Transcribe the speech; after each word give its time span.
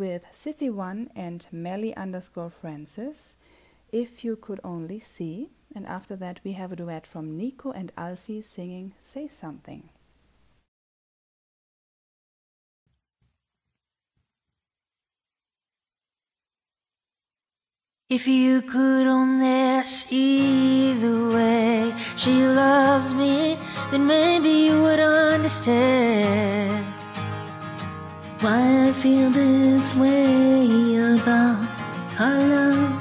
with 0.00 0.24
Siffy1 0.32 1.08
and 1.14 1.46
Melly 1.52 1.94
underscore 1.94 2.48
Francis, 2.48 3.36
If 3.92 4.24
You 4.24 4.34
Could 4.34 4.58
Only 4.64 4.98
See. 4.98 5.50
And 5.74 5.86
after 5.86 6.16
that, 6.16 6.40
we 6.42 6.52
have 6.52 6.72
a 6.72 6.76
duet 6.76 7.06
from 7.06 7.36
Nico 7.36 7.70
and 7.70 7.92
Alfie 7.96 8.40
singing 8.40 8.94
Say 8.98 9.28
Something. 9.28 9.90
If 18.08 18.26
you 18.26 18.62
could 18.62 19.06
only 19.06 19.84
see 19.84 20.94
the 20.94 21.28
way 21.32 21.94
she 22.16 22.42
loves 22.42 23.14
me, 23.14 23.56
then 23.92 24.06
maybe 24.06 24.48
you 24.48 24.82
would 24.82 24.98
understand 24.98 26.89
why 28.42 28.88
I 28.88 28.92
feel 28.92 29.28
this 29.28 29.94
way 29.96 30.96
about 30.96 31.60
our 32.18 32.40
love, 32.40 32.92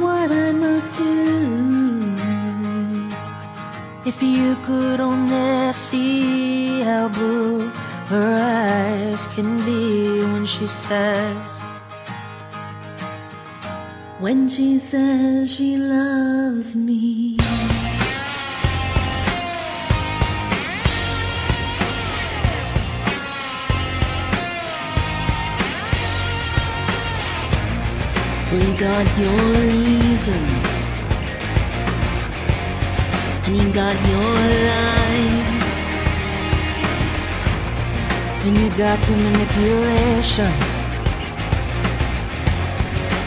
what 0.00 0.30
I 0.30 0.52
must 0.52 0.94
do. 0.94 2.16
If 4.04 4.22
you 4.22 4.54
could 4.62 5.00
only 5.00 5.72
see 5.72 6.80
how 6.82 7.08
blue 7.08 7.68
her 8.06 8.36
eyes 8.38 9.26
can 9.34 9.56
be 9.64 10.20
when 10.20 10.46
she 10.46 10.68
says, 10.68 11.62
when 14.20 14.48
she 14.48 14.78
says 14.78 15.52
she 15.52 15.76
loves 15.76 16.76
me. 16.76 17.36
We 28.56 28.72
got 28.72 29.06
your 29.18 29.36
reasons, 29.68 30.92
and 33.44 33.54
you 33.54 33.70
got 33.70 33.94
your 34.08 34.34
line, 34.70 35.46
and 38.44 38.56
you 38.56 38.68
got 38.78 38.98
the 39.06 39.14
manipulations. 39.26 40.70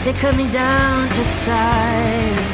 They 0.04 0.14
cut 0.14 0.34
me 0.36 0.46
down 0.50 1.08
to 1.10 1.24
size. 1.24 2.50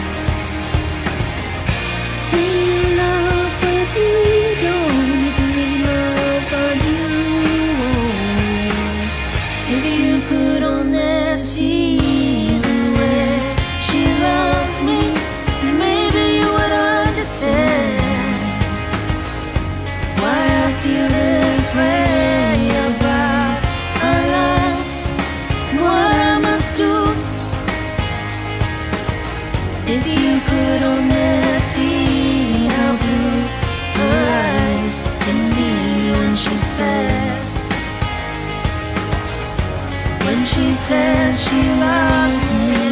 You 2.32 2.96
love, 2.98 3.52
but 3.62 3.88
you 3.96 4.54
don't 4.60 5.15
she 41.46 41.60
loves 41.84 42.48
me. 42.68 42.84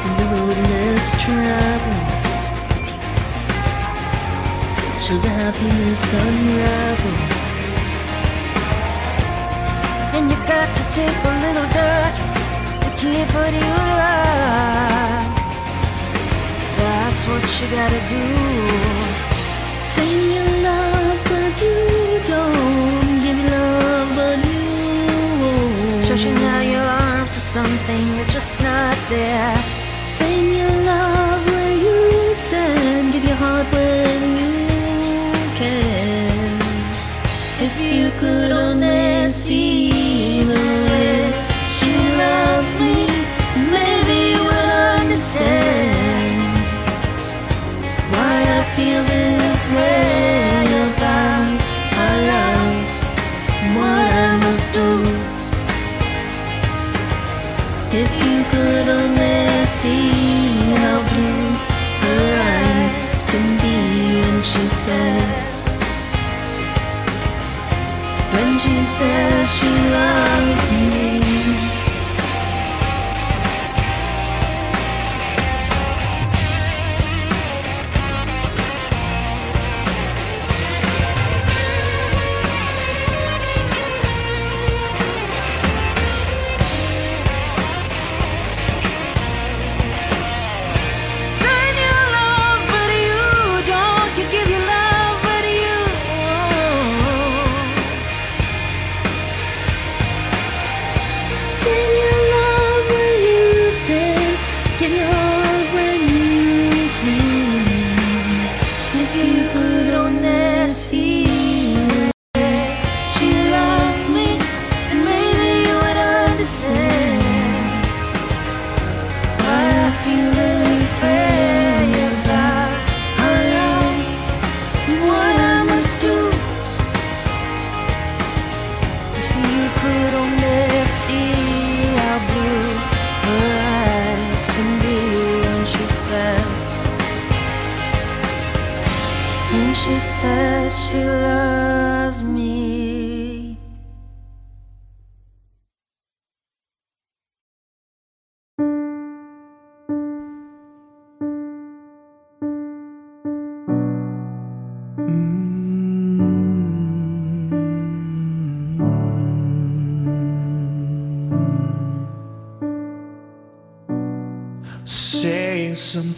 Seems 0.00 0.18
a 0.18 0.26
road 0.32 0.58
less 0.70 1.06
traveled 1.22 2.10
shows 5.04 5.24
a 5.24 5.28
happiness 5.28 6.12
unravel. 6.22 7.16
And 10.14 10.24
you 10.30 10.36
got 10.52 10.68
to 10.78 10.82
take 10.98 11.18
a 11.30 11.34
little 11.44 11.68
dirt 11.76 12.14
to 12.82 12.88
keep 13.00 13.28
what 13.34 13.52
you 13.52 13.70
love. 14.00 14.89
What 17.30 17.46
you 17.60 17.68
gotta 17.70 18.00
do. 18.14 18.24
Say 19.92 20.10
you 20.34 20.44
love, 20.68 21.18
but 21.30 21.52
you 21.62 21.78
don't 22.26 23.22
give 23.22 23.36
me 23.38 23.46
love, 23.50 24.08
but 24.18 24.38
you. 24.50 26.02
Stretching 26.02 26.36
out 26.52 26.66
your 26.74 26.82
arms 26.82 27.32
to 27.34 27.40
something 27.40 28.04
that's 28.16 28.32
just 28.34 28.60
not 28.60 28.96
there. 29.08 29.56
Say 30.02 30.32
you 30.58 30.68
love 30.92 31.46
where 31.46 31.76
you 31.86 32.34
stand, 32.34 33.12
give 33.12 33.24
your 33.24 33.36
heart 33.36 33.66
when 33.72 34.20
you 34.42 34.52
can. 35.60 36.58
If 37.66 37.74
you 37.80 38.10
could 38.20 38.50
only 38.50 39.30
see 39.30 40.44
way 40.50 41.32
she 41.76 41.92
loves 42.24 42.74
me, 42.80 43.06
maybe 43.76 44.16
you 44.32 44.42
would 44.48 44.68
understand 44.98 45.79
she 69.60 69.68
loves 69.68 70.29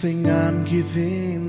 Something 0.02 0.28
I'm 0.28 0.64
giving 0.64 1.41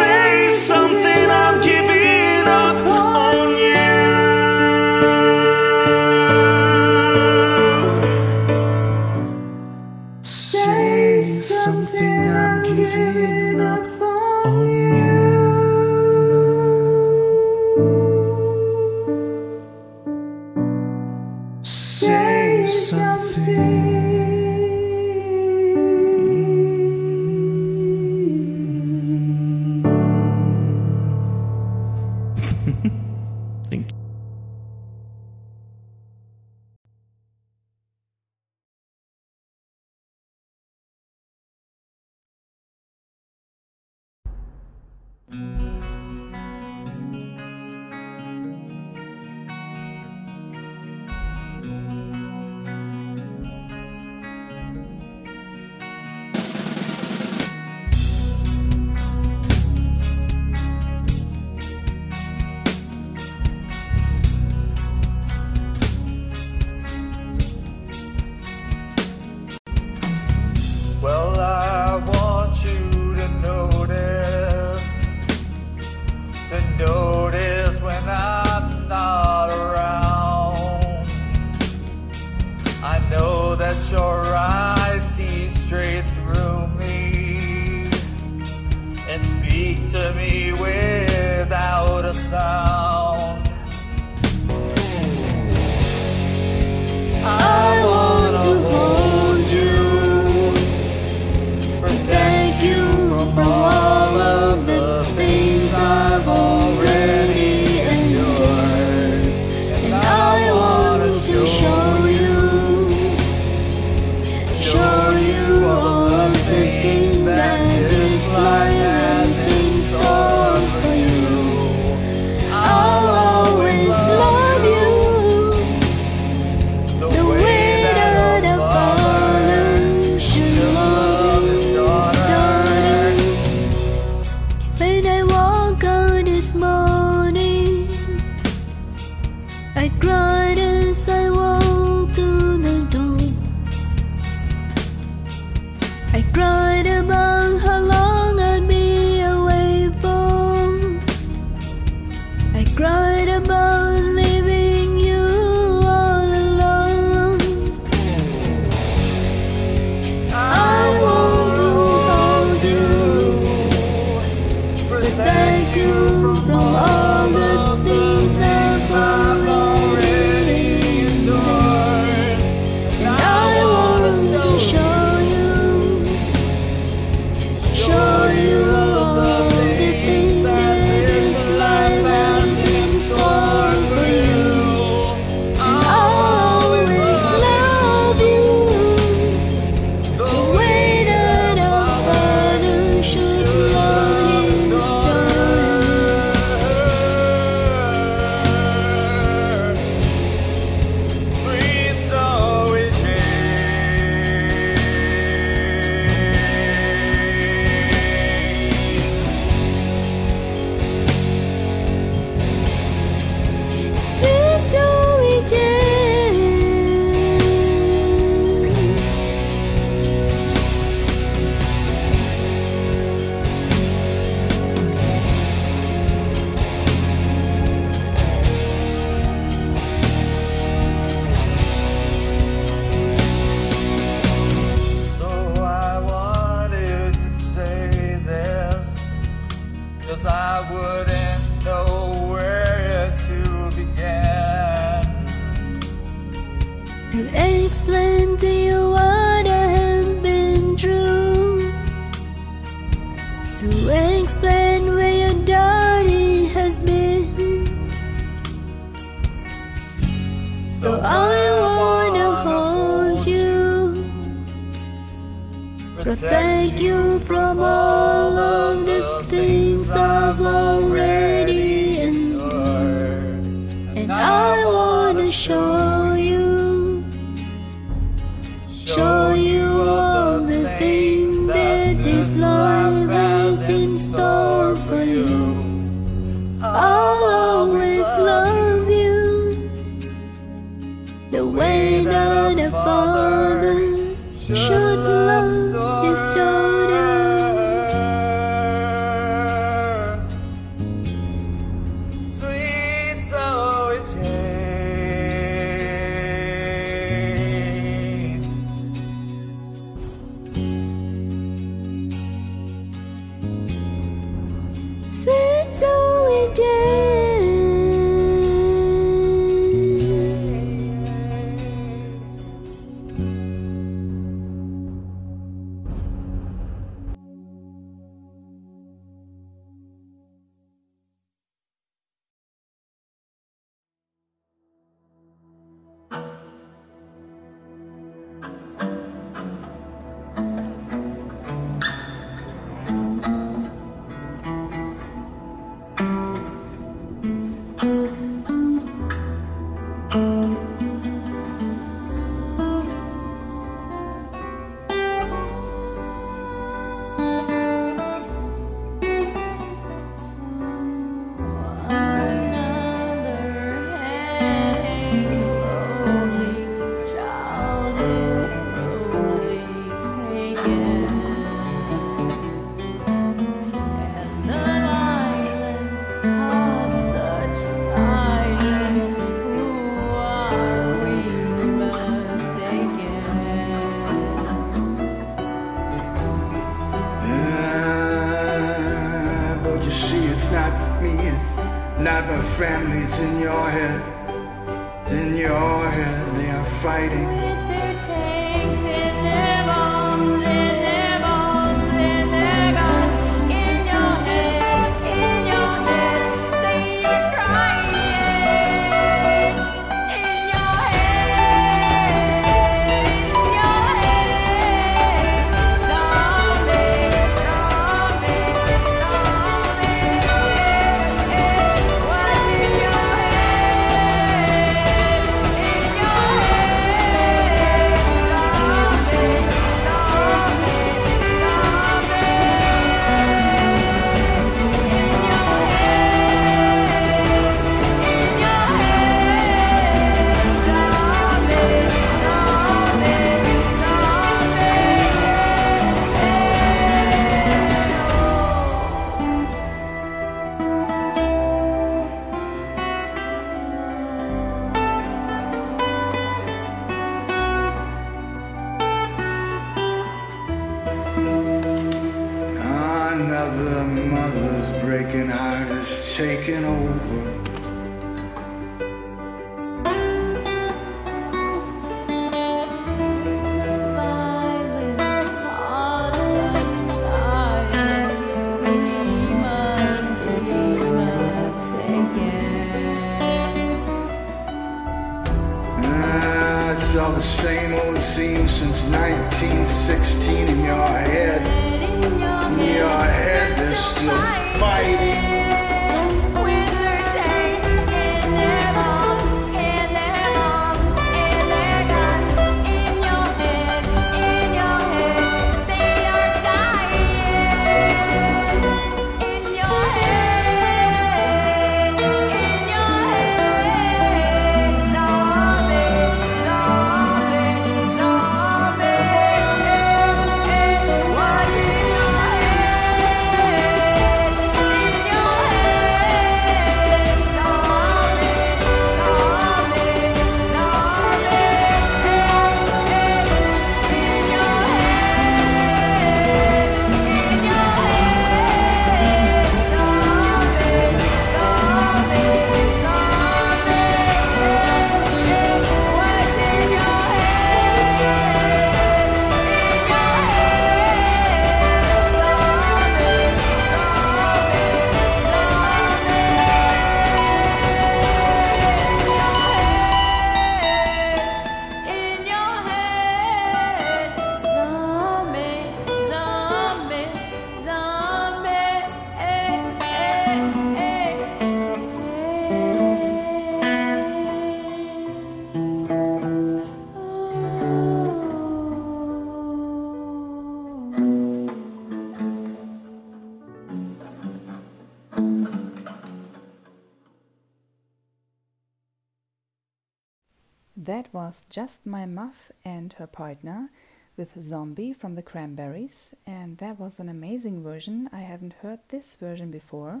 her 593.04 593.08
partner 593.08 593.68
with 594.16 594.42
Zombie 594.42 594.94
from 594.94 595.12
the 595.12 595.22
Cranberries, 595.22 596.14
and 596.26 596.56
that 596.56 596.80
was 596.80 596.98
an 596.98 597.10
amazing 597.10 597.62
version. 597.62 598.08
I 598.10 598.20
haven't 598.20 598.62
heard 598.62 598.78
this 598.88 599.16
version 599.16 599.50
before, 599.50 600.00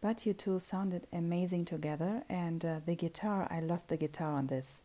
but 0.00 0.26
you 0.26 0.32
two 0.32 0.58
sounded 0.58 1.06
amazing 1.12 1.64
together, 1.64 2.24
and 2.28 2.64
uh, 2.64 2.80
the 2.84 2.96
guitar, 2.96 3.46
I 3.52 3.60
loved 3.60 3.86
the 3.86 3.96
guitar 3.96 4.32
on 4.32 4.48
this. 4.48 4.82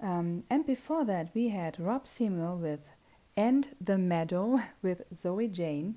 Um, 0.00 0.44
and 0.48 0.64
before 0.64 1.04
that, 1.04 1.30
we 1.34 1.48
had 1.48 1.80
Rob 1.80 2.06
Sewell 2.06 2.56
with 2.56 2.84
And 3.36 3.66
the 3.80 3.98
Meadow 3.98 4.60
with 4.82 5.02
Zoe 5.12 5.48
Jane. 5.48 5.96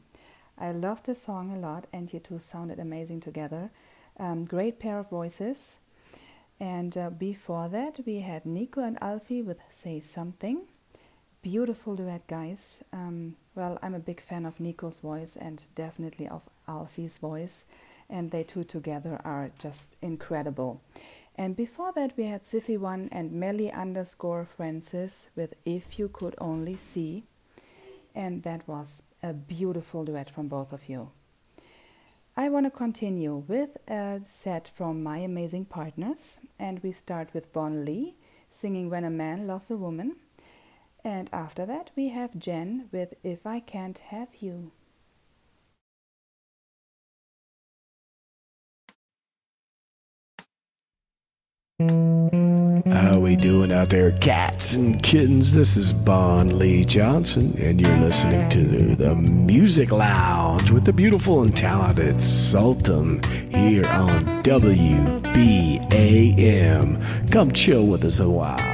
I 0.58 0.72
loved 0.72 1.06
the 1.06 1.14
song 1.14 1.56
a 1.56 1.60
lot, 1.60 1.86
and 1.94 2.12
you 2.12 2.20
two 2.20 2.40
sounded 2.40 2.80
amazing 2.80 3.20
together. 3.20 3.70
Um, 4.18 4.46
great 4.46 4.80
pair 4.80 4.98
of 4.98 5.12
voices. 5.12 5.78
And 6.62 6.96
uh, 6.96 7.10
before 7.10 7.70
that, 7.70 8.02
we 8.06 8.20
had 8.20 8.46
Nico 8.46 8.82
and 8.82 9.00
Alfie 9.02 9.42
with 9.42 9.58
Say 9.72 10.00
Something. 10.00 10.68
Beautiful 11.42 11.96
duet, 11.96 12.28
guys. 12.28 12.84
Um, 12.94 13.36
well, 13.56 13.80
I'm 13.82 13.96
a 13.96 14.00
big 14.00 14.22
fan 14.22 14.46
of 14.46 14.60
Nico's 14.60 15.00
voice 15.00 15.36
and 15.36 15.64
definitely 15.74 16.28
of 16.28 16.48
Alfie's 16.68 17.18
voice, 17.18 17.66
and 18.08 18.30
they 18.30 18.44
two 18.44 18.64
together 18.64 19.20
are 19.26 19.50
just 19.58 19.98
incredible. 20.04 20.84
And 21.36 21.56
before 21.56 21.94
that, 21.94 22.16
we 22.16 22.26
had 22.26 22.44
Siffy 22.44 22.78
One 22.78 23.10
and 23.12 23.32
Melly 23.32 23.72
underscore 23.72 24.46
Francis 24.46 25.32
with 25.36 25.56
If 25.66 25.98
You 25.98 26.10
Could 26.10 26.36
Only 26.38 26.76
See, 26.76 27.24
and 28.14 28.44
that 28.44 28.68
was 28.68 29.02
a 29.24 29.34
beautiful 29.34 30.06
duet 30.06 30.30
from 30.30 30.48
both 30.48 30.72
of 30.72 30.88
you. 30.88 31.10
I 32.38 32.48
want 32.48 32.66
to 32.66 32.72
continue 32.72 33.44
with 33.46 33.76
a 33.90 34.22
set 34.26 34.72
from 34.74 35.04
My 35.04 35.18
Amazing 35.18 35.66
Partners, 35.66 36.40
and 36.58 36.82
we 36.82 36.94
start 36.94 37.34
with 37.34 37.52
Bon 37.52 37.84
Lee 37.84 38.16
singing 38.50 38.90
When 38.90 39.04
a 39.04 39.10
Man 39.10 39.48
Loves 39.48 39.70
a 39.70 39.76
Woman. 39.76 40.16
And 41.04 41.30
after 41.34 41.66
that, 41.66 41.92
we 41.94 42.08
have 42.10 42.40
Jen 42.40 42.88
with 42.90 43.16
If 43.22 43.46
I 43.46 43.60
Can't 43.60 44.00
Have 44.00 44.36
You. 44.40 44.72
How 51.80 52.41
we 53.22 53.36
doing 53.36 53.72
out 53.72 53.90
there, 53.90 54.12
cats 54.14 54.74
and 54.74 55.02
kittens? 55.04 55.54
This 55.54 55.78
is 55.78 55.94
Bon 55.94 56.58
Lee 56.58 56.84
Johnson, 56.84 57.56
and 57.60 57.80
you're 57.80 57.98
listening 57.98 58.50
to 58.50 58.96
the, 58.96 59.16
Music 59.16 59.92
Lounge 59.92 60.72
with 60.72 60.86
the 60.86 60.94
beautiful 60.94 61.44
and 61.44 61.56
talented 61.56 62.16
Saltam 62.16 63.24
here 63.54 63.86
on 63.86 64.42
WBAM. 64.44 65.32
Come 67.32 67.52
chill 67.52 67.86
with 67.86 68.04
us 68.06 68.20
a 68.20 68.30
while. 68.30 68.71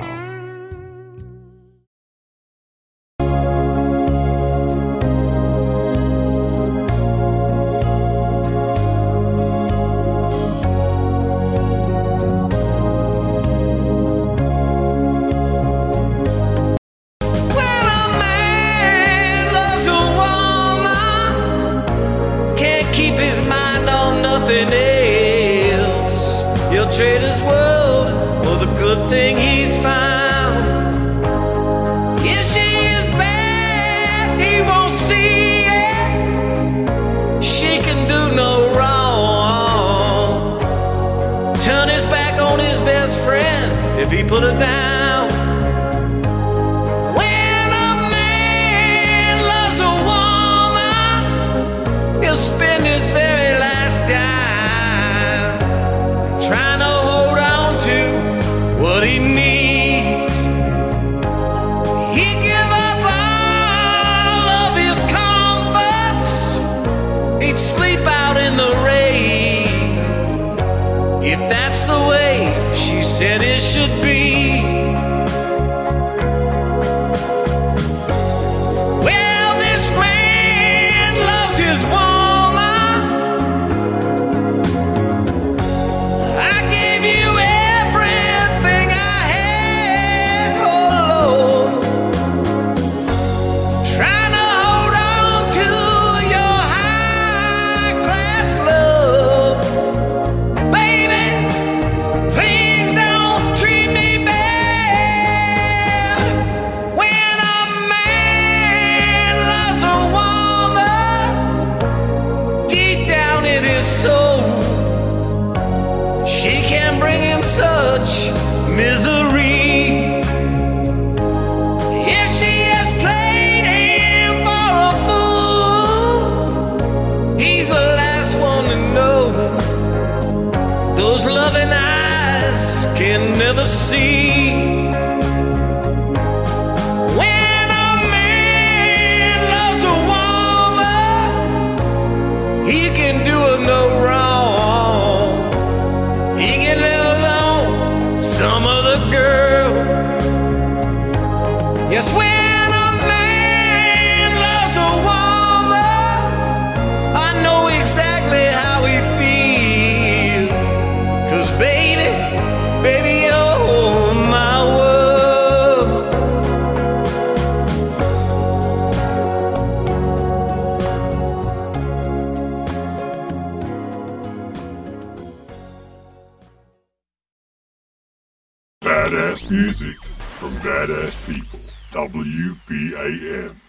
Badass 178.81 179.51
music 179.51 179.95
from 180.39 180.53
badass 180.57 181.15
people. 181.25 181.59
WBAM. 181.91 183.66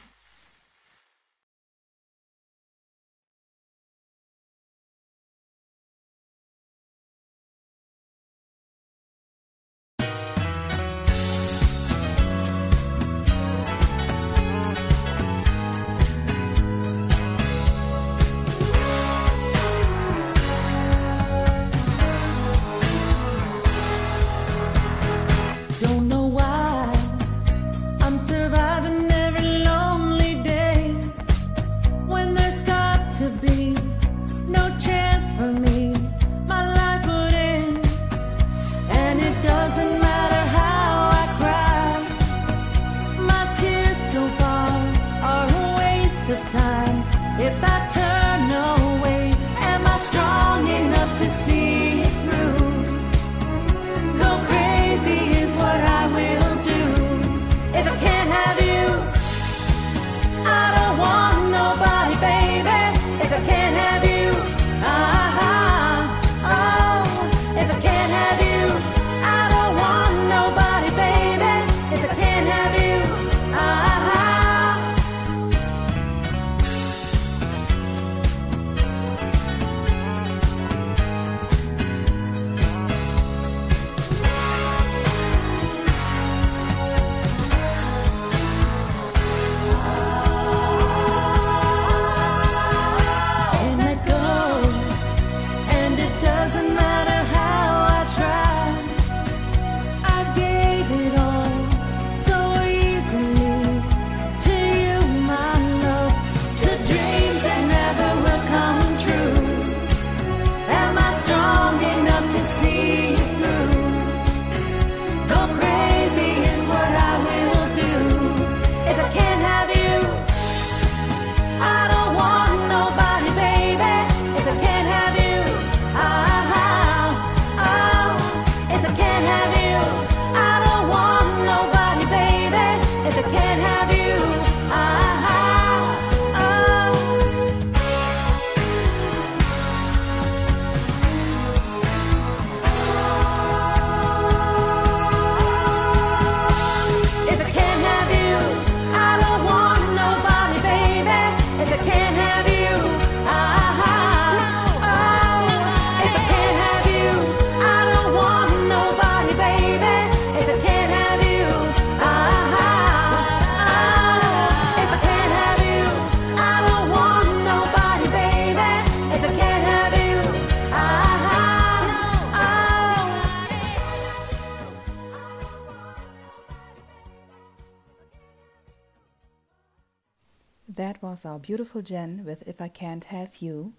Beautiful 181.48 181.80
Jen 181.80 182.24
with 182.26 182.46
If 182.46 182.60
I 182.60 182.68
Can't 182.68 183.04
Have 183.04 183.36
You. 183.36 183.72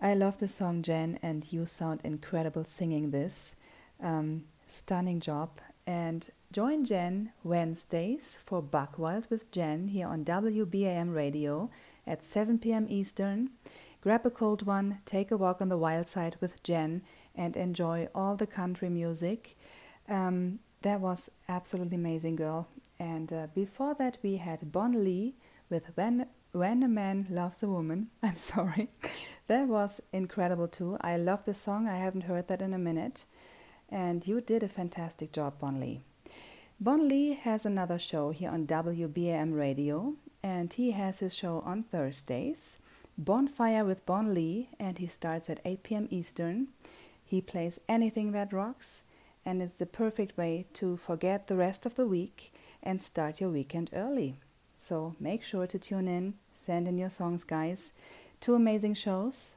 I 0.00 0.14
love 0.14 0.40
the 0.40 0.48
song 0.48 0.82
Jen, 0.82 1.16
and 1.22 1.52
you 1.52 1.64
sound 1.64 2.00
incredible 2.02 2.64
singing 2.64 3.12
this. 3.12 3.54
Um, 4.02 4.46
stunning 4.66 5.20
job. 5.20 5.60
And 5.86 6.28
join 6.50 6.84
Jen 6.84 7.30
Wednesdays 7.44 8.36
for 8.44 8.60
Buckwild 8.60 9.28
with 9.30 9.48
Jen 9.52 9.86
here 9.86 10.08
on 10.08 10.24
WBAM 10.24 11.14
radio 11.14 11.70
at 12.04 12.24
7 12.24 12.58
p.m. 12.58 12.86
Eastern. 12.88 13.50
Grab 14.00 14.26
a 14.26 14.30
cold 14.30 14.66
one, 14.66 14.98
take 15.06 15.30
a 15.30 15.36
walk 15.36 15.62
on 15.62 15.68
the 15.68 15.78
wild 15.78 16.08
side 16.08 16.34
with 16.40 16.60
Jen, 16.64 17.02
and 17.32 17.56
enjoy 17.56 18.08
all 18.12 18.34
the 18.34 18.44
country 18.44 18.88
music. 18.88 19.56
Um, 20.08 20.58
that 20.82 21.00
was 21.00 21.30
absolutely 21.48 21.94
amazing, 21.94 22.34
girl. 22.34 22.66
And 22.98 23.32
uh, 23.32 23.46
before 23.54 23.94
that, 24.00 24.18
we 24.20 24.38
had 24.38 24.72
Bon 24.72 25.04
Lee 25.04 25.36
with 25.70 25.84
when, 25.94 26.26
when 26.52 26.82
a 26.82 26.88
Man 26.88 27.26
Loves 27.30 27.62
a 27.62 27.68
Woman. 27.68 28.08
I'm 28.22 28.36
sorry. 28.36 28.88
that 29.46 29.68
was 29.68 30.00
incredible 30.12 30.68
too. 30.68 30.96
I 31.00 31.16
love 31.16 31.44
the 31.44 31.54
song. 31.54 31.88
I 31.88 31.96
haven't 31.96 32.22
heard 32.22 32.48
that 32.48 32.62
in 32.62 32.74
a 32.74 32.78
minute. 32.78 33.24
And 33.88 34.26
you 34.26 34.40
did 34.40 34.62
a 34.62 34.68
fantastic 34.68 35.32
job, 35.32 35.58
Bon 35.58 35.80
Lee. 35.80 36.00
Bon 36.80 37.08
Lee 37.08 37.34
has 37.34 37.66
another 37.66 37.98
show 37.98 38.30
here 38.30 38.50
on 38.50 38.66
WBAM 38.66 39.56
Radio, 39.58 40.14
and 40.42 40.72
he 40.72 40.92
has 40.92 41.18
his 41.18 41.34
show 41.34 41.60
on 41.66 41.82
Thursdays. 41.82 42.78
Bonfire 43.16 43.84
with 43.84 44.06
Bon 44.06 44.32
Lee, 44.32 44.68
and 44.78 44.98
he 44.98 45.06
starts 45.08 45.50
at 45.50 45.60
8 45.64 45.82
p.m. 45.82 46.08
Eastern. 46.10 46.68
He 47.24 47.40
plays 47.40 47.80
anything 47.88 48.30
that 48.32 48.52
rocks, 48.52 49.02
and 49.44 49.60
it's 49.60 49.78
the 49.78 49.86
perfect 49.86 50.36
way 50.36 50.66
to 50.74 50.96
forget 50.96 51.46
the 51.46 51.56
rest 51.56 51.84
of 51.84 51.96
the 51.96 52.06
week 52.06 52.52
and 52.80 53.02
start 53.02 53.40
your 53.40 53.50
weekend 53.50 53.90
early. 53.92 54.36
So 54.78 55.16
make 55.18 55.42
sure 55.42 55.66
to 55.66 55.78
tune 55.78 56.06
in, 56.08 56.34
send 56.54 56.86
in 56.86 56.96
your 56.96 57.10
songs, 57.10 57.42
guys. 57.44 57.92
Two 58.40 58.54
amazing 58.54 58.94
shows. 58.94 59.54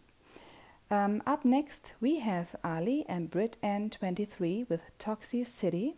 Um, 0.89 1.21
up 1.25 1.45
next, 1.45 1.93
we 2.01 2.19
have 2.19 2.55
Ali 2.63 3.05
and 3.07 3.29
Brit 3.29 3.55
N23 3.63 4.67
with 4.67 4.81
Toxie 4.99 5.45
City. 5.45 5.95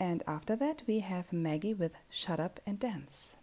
And 0.00 0.22
after 0.26 0.56
that, 0.56 0.82
we 0.86 1.00
have 1.00 1.32
Maggie 1.32 1.74
with 1.74 1.92
Shut 2.08 2.40
Up 2.40 2.60
and 2.64 2.78
Dance. 2.78 3.36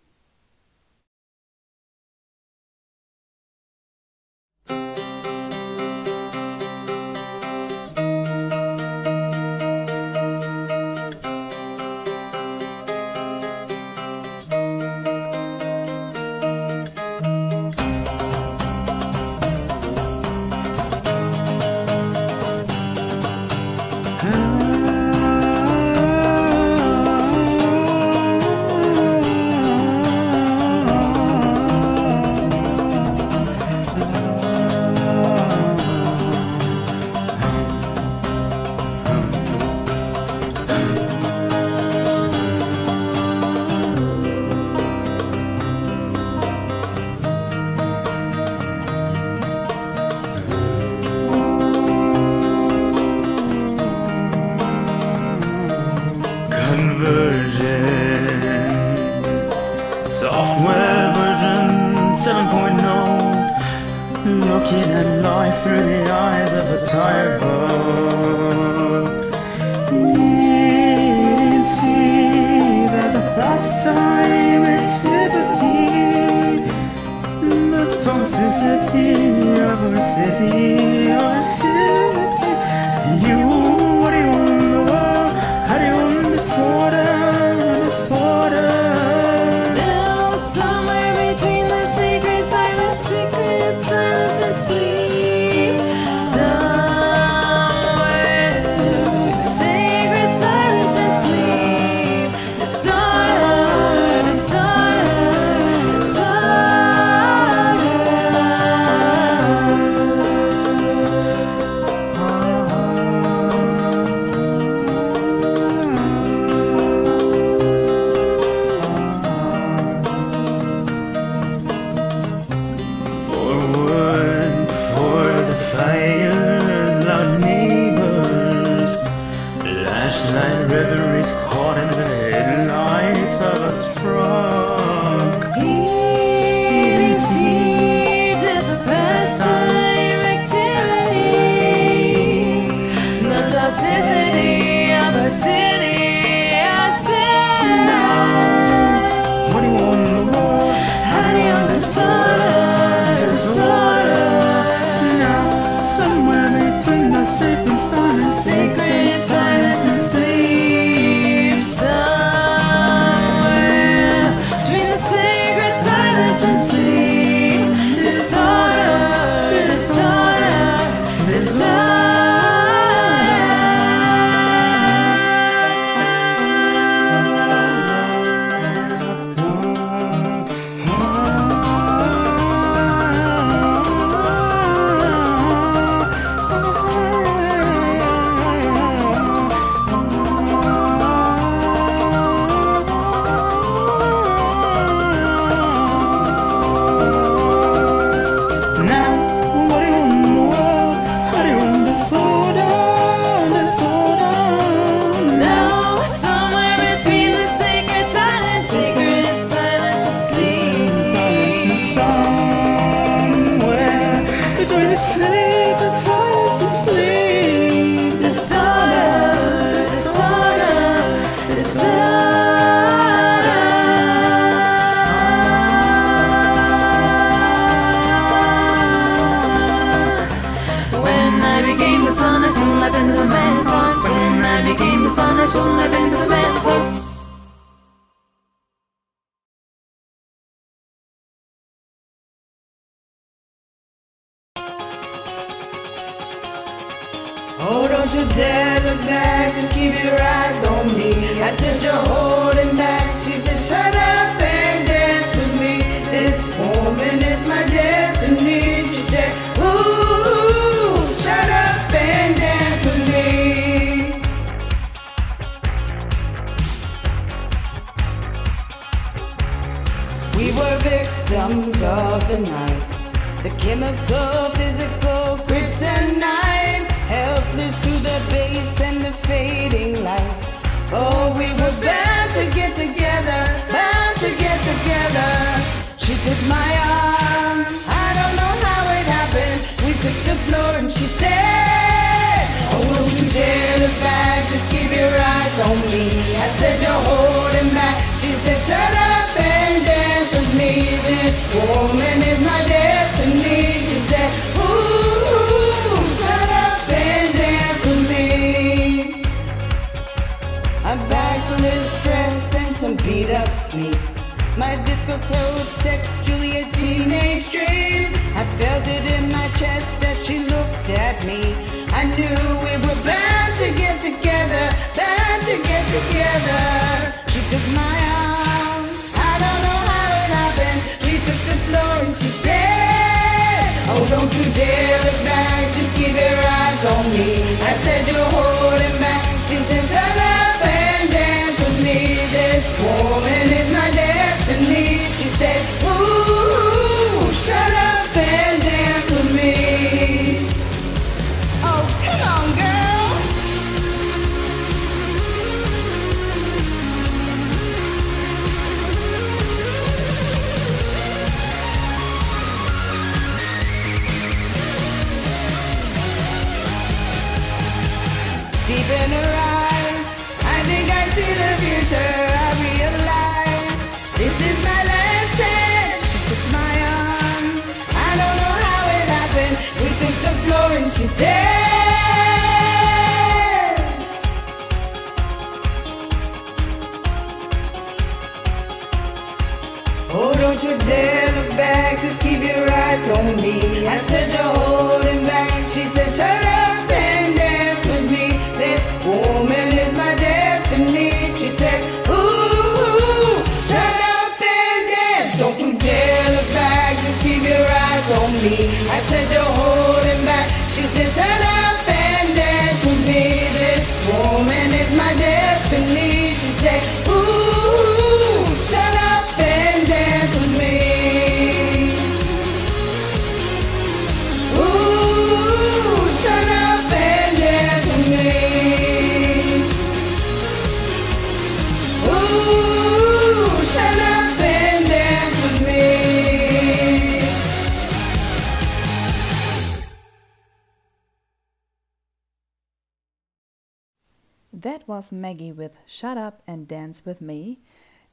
Shut 446.00 446.18
Up 446.18 446.42
and 446.48 446.66
Dance 446.66 447.06
with 447.06 447.20
Me. 447.20 447.60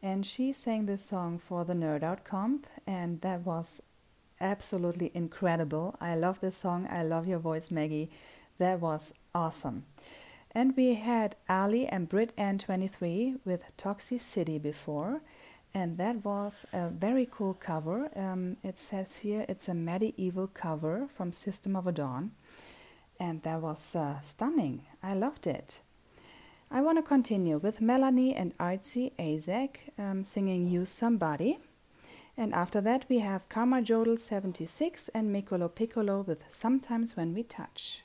And 0.03 0.27
she 0.27 0.53
sang 0.53 0.87
this 0.87 1.05
song 1.05 1.38
for 1.38 1.64
the 1.64 1.72
Nerd 1.72 2.03
Out 2.03 2.25
Comp, 2.25 2.66
and 2.85 3.20
that 3.20 3.46
was 3.46 3.81
absolutely 4.40 5.12
incredible. 5.14 5.94
I 6.01 6.16
love 6.16 6.40
this 6.40 6.57
song. 6.57 6.88
I 6.90 7.05
love 7.05 7.29
your 7.29 7.38
voice, 7.38 7.70
Maggie. 7.70 8.11
That 8.59 8.80
was 8.80 9.14
awesome. 9.37 9.84
And 10.51 10.76
we 10.76 10.95
had 10.95 11.37
Ali 11.49 11.87
and 11.87 12.09
Brit 12.09 12.32
and 12.37 12.59
23 12.59 13.37
with 13.45 13.62
Toxicity 13.78 14.61
before, 14.61 15.20
and 15.72 15.97
that 15.97 16.24
was 16.24 16.66
a 16.72 16.89
very 16.89 17.28
cool 17.30 17.55
cover. 17.55 18.11
Um, 18.18 18.57
it 18.64 18.76
says 18.76 19.18
here 19.18 19.47
it's 19.49 19.68
a 19.68 19.74
medieval 19.74 20.49
cover 20.49 21.07
from 21.09 21.32
System 21.32 21.76
of 21.76 21.87
a 21.87 21.93
Down, 21.93 22.32
and 23.20 23.45
that 23.45 23.61
was 23.61 23.95
uh, 23.95 24.18
stunning. 24.22 24.87
I 25.05 25.14
loved 25.14 25.47
it. 25.47 25.82
I 26.70 26.80
want 26.80 26.98
to 26.98 27.02
continue 27.02 27.58
with 27.58 27.80
Melanie 27.80 28.34
and 28.34 28.56
Artsy 28.58 29.12
Azek 29.18 29.90
um, 29.98 30.24
singing 30.24 30.68
Use 30.68 30.90
Somebody. 30.90 31.58
And 32.36 32.52
after 32.52 32.80
that, 32.80 33.04
we 33.08 33.20
have 33.20 33.48
Karma 33.48 33.80
Jodel 33.82 34.18
76 34.18 35.08
and 35.14 35.34
Mikolo 35.34 35.72
Piccolo 35.72 36.22
with 36.22 36.42
Sometimes 36.48 37.16
When 37.16 37.34
We 37.34 37.44
Touch. 37.44 38.02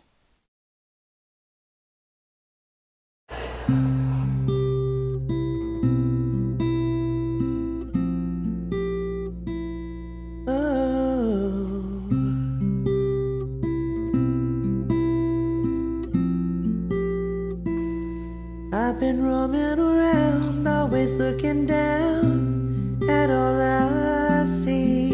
I've 18.92 19.00
been 19.00 19.24
roaming 19.24 19.80
around, 19.80 20.68
always 20.68 21.14
looking 21.14 21.66
down 21.66 23.00
at 23.10 23.30
all 23.30 23.56
I 23.58 24.44
see. 24.44 25.08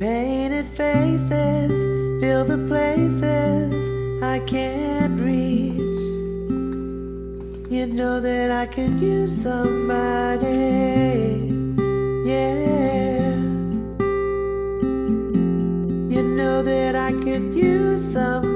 Painted 0.00 0.66
faces 0.68 1.70
fill 2.22 2.46
the 2.46 2.64
places 2.66 3.74
I 4.22 4.38
can't 4.46 5.20
reach. 5.20 5.76
You 7.70 7.88
know 7.92 8.20
that 8.20 8.50
I 8.50 8.64
could 8.64 8.98
use 8.98 9.42
somebody, 9.42 10.48
yeah. 12.24 13.36
You 16.08 16.22
know 16.38 16.62
that 16.62 16.96
I 16.96 17.12
could 17.12 17.54
use 17.54 18.02
somebody. 18.14 18.53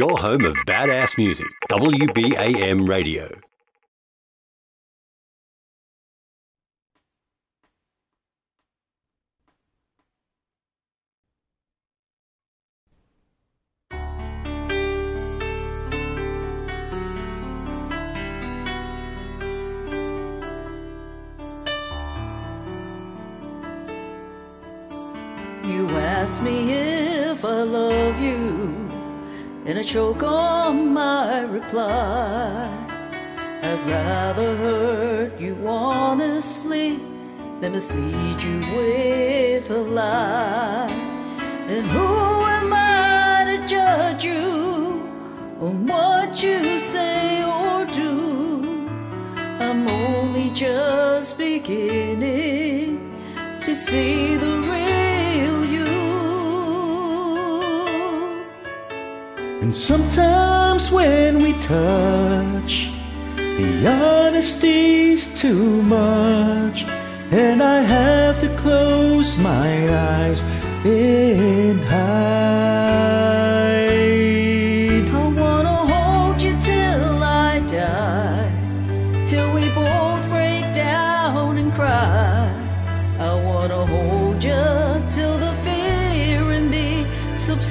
your 0.00 0.16
home 0.16 0.46
of 0.46 0.56
badass 0.64 1.18
music, 1.18 1.50
WBAM 1.68 2.88
Radio. 2.88 3.49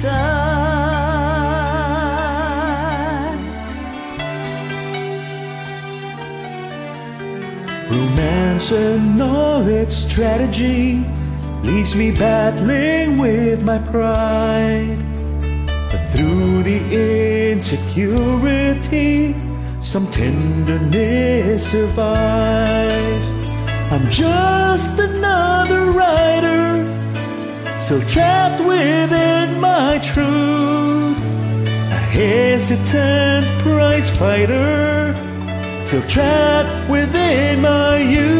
stars. 0.00 0.40
Romance 7.90 8.72
and 8.72 9.20
all 9.20 9.66
its 9.66 9.94
strategy 9.94 11.04
leaves 11.62 11.94
me 11.94 12.10
battling 12.12 13.18
with 13.18 13.62
my 13.62 13.78
pride. 13.78 14.96
But 15.90 16.02
through 16.12 16.62
the 16.62 17.52
insecurity, 17.52 19.34
some 19.80 20.06
tenderness 20.10 21.70
survives. 21.70 23.26
I'm 23.92 24.08
just 24.10 24.98
another 24.98 25.90
writer 25.90 26.99
still 27.90 28.06
trapped 28.06 28.60
within 28.64 29.60
my 29.60 29.98
truth. 29.98 31.18
A 31.90 32.00
hesitant 32.14 33.44
prize 33.64 34.08
fighter, 34.16 35.12
still 35.84 36.02
trapped 36.02 36.88
within 36.88 37.60
my 37.60 37.98
youth. 37.98 38.39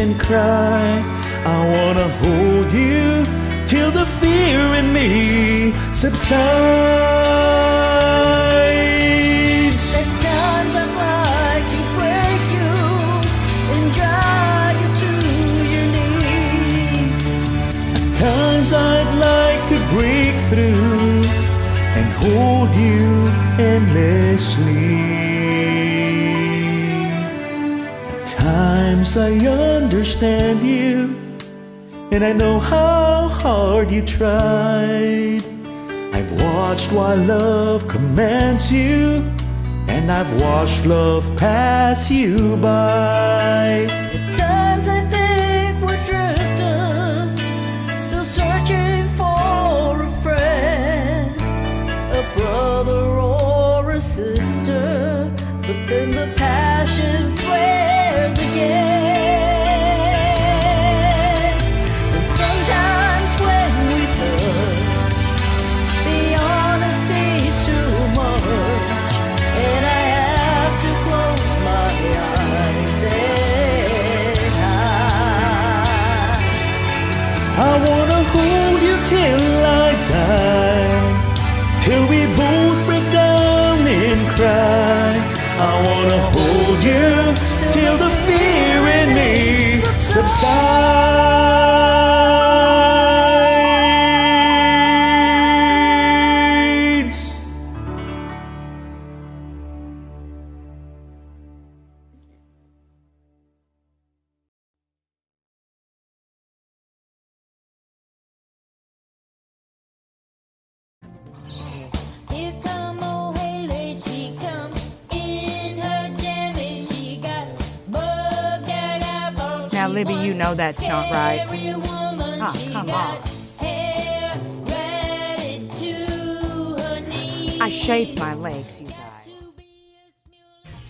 and 0.00 0.18
cry. 0.18 1.04
I 1.44 1.58
wanna 1.74 2.08
hold 2.22 2.68
you 2.72 3.22
till 3.68 3.90
the 3.90 4.06
fear 4.18 4.60
in 4.80 4.86
me 4.94 5.74
subsides. 5.92 6.40
The 9.96 10.04
times 10.28 10.72
I've 10.82 10.92
tried 11.00 11.64
to 11.74 11.80
break 11.98 12.42
you 12.56 12.74
and 13.72 13.84
drive 13.98 14.76
you 14.82 14.90
to 15.02 15.12
your 15.74 15.88
knees. 15.94 17.20
At 17.98 18.08
times 18.26 18.70
I'd 18.72 19.12
like 19.28 19.62
to 19.72 19.78
break 19.94 20.34
through 20.48 21.28
and 21.96 22.06
hold 22.22 22.70
you 22.86 23.04
endlessly. 23.72 24.88
At 28.14 28.24
times 28.24 29.10
I 29.16 29.28
yearn 29.44 29.69
understand 30.00 30.62
you, 30.62 31.14
and 32.10 32.24
I 32.24 32.32
know 32.32 32.58
how 32.58 33.28
hard 33.28 33.90
you 33.92 34.00
tried. 34.00 35.42
I've 36.14 36.32
watched 36.42 36.90
while 36.90 37.18
love 37.18 37.86
commands 37.86 38.72
you, 38.72 39.22
and 39.88 40.10
I've 40.10 40.40
watched 40.40 40.86
love 40.86 41.24
pass 41.36 42.10
you 42.10 42.56
by. 42.56 43.99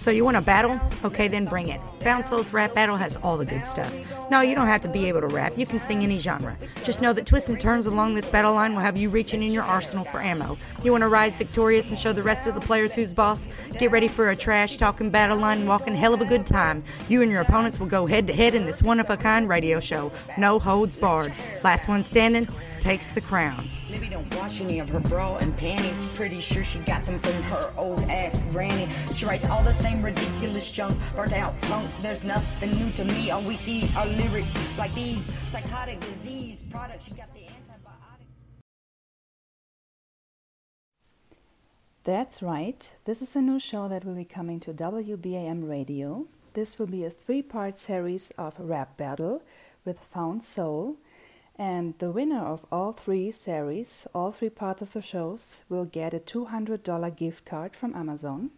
So 0.01 0.11
you 0.11 0.25
want 0.25 0.39
to 0.39 0.41
battle? 0.41 0.81
Okay, 1.05 1.29
then 1.29 1.45
bring 1.45 1.69
it. 1.69 1.79
Found 2.01 2.25
Souls 2.25 2.55
Rap 2.55 2.73
Battle 2.73 2.97
has 2.97 3.19
all 3.19 3.37
the 3.37 3.45
good 3.45 3.67
stuff. 3.67 3.95
No, 4.31 4.41
you 4.41 4.55
don't 4.55 4.67
have 4.67 4.81
to 4.81 4.89
be 4.89 5.07
able 5.09 5.21
to 5.21 5.27
rap. 5.27 5.59
You 5.59 5.67
can 5.67 5.79
sing 5.79 6.03
any 6.03 6.19
genre. 6.19 6.57
Just 6.85 7.03
know 7.03 7.13
that 7.13 7.27
twists 7.27 7.51
and 7.51 7.61
turns 7.61 7.85
along 7.85 8.15
this 8.15 8.27
battle 8.27 8.55
line 8.55 8.73
will 8.73 8.81
have 8.81 8.97
you 8.97 9.11
reaching 9.11 9.43
in 9.43 9.53
your 9.53 9.63
arsenal 9.63 10.05
for 10.05 10.23
ammo. 10.23 10.57
You 10.83 10.93
want 10.93 11.03
to 11.03 11.09
rise 11.09 11.37
victorious 11.37 11.91
and 11.91 11.99
show 11.99 12.15
the 12.15 12.23
rest 12.23 12.47
of 12.47 12.55
the 12.55 12.63
players 12.63 12.95
who's 12.95 13.13
boss? 13.13 13.47
Get 13.79 13.91
ready 13.91 14.09
for 14.09 14.31
a 14.31 14.37
trash 14.37 14.79
talking 14.79 15.11
battle 15.11 15.37
line 15.37 15.59
and 15.59 15.69
walking 15.69 15.95
hell 15.95 16.15
of 16.15 16.23
a 16.23 16.25
good 16.25 16.47
time. 16.47 16.83
You 17.11 17.21
and 17.21 17.31
your 17.31 17.43
opponents 17.43 17.79
will 17.79 17.87
go 17.87 18.07
head 18.07 18.27
to 18.29 18.33
head 18.33 18.55
in 18.55 18.65
this 18.65 18.83
one 18.83 19.01
of 19.01 19.11
a 19.11 19.19
kind 19.19 19.51
radio 19.51 19.81
show. 19.81 20.11
No 20.39 20.59
holds 20.59 20.97
barred. 20.97 21.35
Last 21.63 21.89
one 21.89 22.05
standing 22.05 22.49
takes 22.81 23.11
the 23.11 23.21
crown. 23.21 23.69
Libby 23.91 24.09
don't 24.09 24.33
wash 24.37 24.61
any 24.61 24.79
of 24.79 24.89
her 24.89 25.01
bra 25.01 25.37
and 25.39 25.57
panties. 25.57 26.07
Pretty 26.15 26.41
sure 26.41 26.63
she 26.63 26.79
got 26.81 27.05
them 27.05 27.19
from 27.19 27.43
her 27.45 27.73
old 27.77 28.01
ass 28.03 28.49
granny. 28.51 28.89
She 29.15 29.25
writes 29.25 29.45
all 29.47 29.65
the 29.65 29.73
same 29.73 30.01
ridiculous 30.01 30.71
junk, 30.71 30.97
burnt 31.17 31.33
out 31.33 31.61
punk. 31.63 31.91
There's 31.99 32.25
nothing 32.25 32.71
new 32.73 32.93
to 32.93 33.05
me. 33.05 33.31
All 33.31 33.43
we 33.43 33.57
see 33.57 33.91
are 33.97 34.07
lyrics 34.07 34.53
like 34.79 34.95
these. 34.95 35.25
Psychotic 35.51 35.99
disease 36.01 36.63
products. 36.71 37.05
She 37.05 37.11
got 37.13 37.35
the 37.35 37.41
antibiotic. 37.41 38.27
That's 42.05 42.43
right. 42.43 42.91
This 43.05 43.21
is 43.23 43.35
a 43.35 43.43
new 43.43 43.59
show 43.59 43.89
that 43.89 44.05
will 44.05 44.15
be 44.15 44.25
coming 44.25 44.61
to 44.61 44.73
WBAM 44.73 45.69
Radio. 45.69 46.27
This 46.55 46.79
will 46.79 46.87
be 46.87 47.05
a 47.05 47.11
three 47.11 47.43
part 47.43 47.77
series 47.77 48.31
of 48.33 48.55
rap 48.59 48.97
battle 48.97 49.43
with 49.85 49.99
Found 50.13 50.43
Soul. 50.45 50.97
And 51.61 51.93
the 51.99 52.11
winner 52.11 52.41
of 52.41 52.65
all 52.73 52.93
three 52.93 53.31
series, 53.33 54.07
all 54.15 54.33
three 54.33 54.49
parts 54.49 54.81
of 54.81 54.95
the 54.95 55.03
shows, 55.03 55.63
will 55.69 55.85
get 55.85 56.15
a 56.15 56.19
$200 56.19 57.15
gift 57.15 57.45
card 57.45 57.77
from 57.77 57.95
Amazon. 57.95 58.53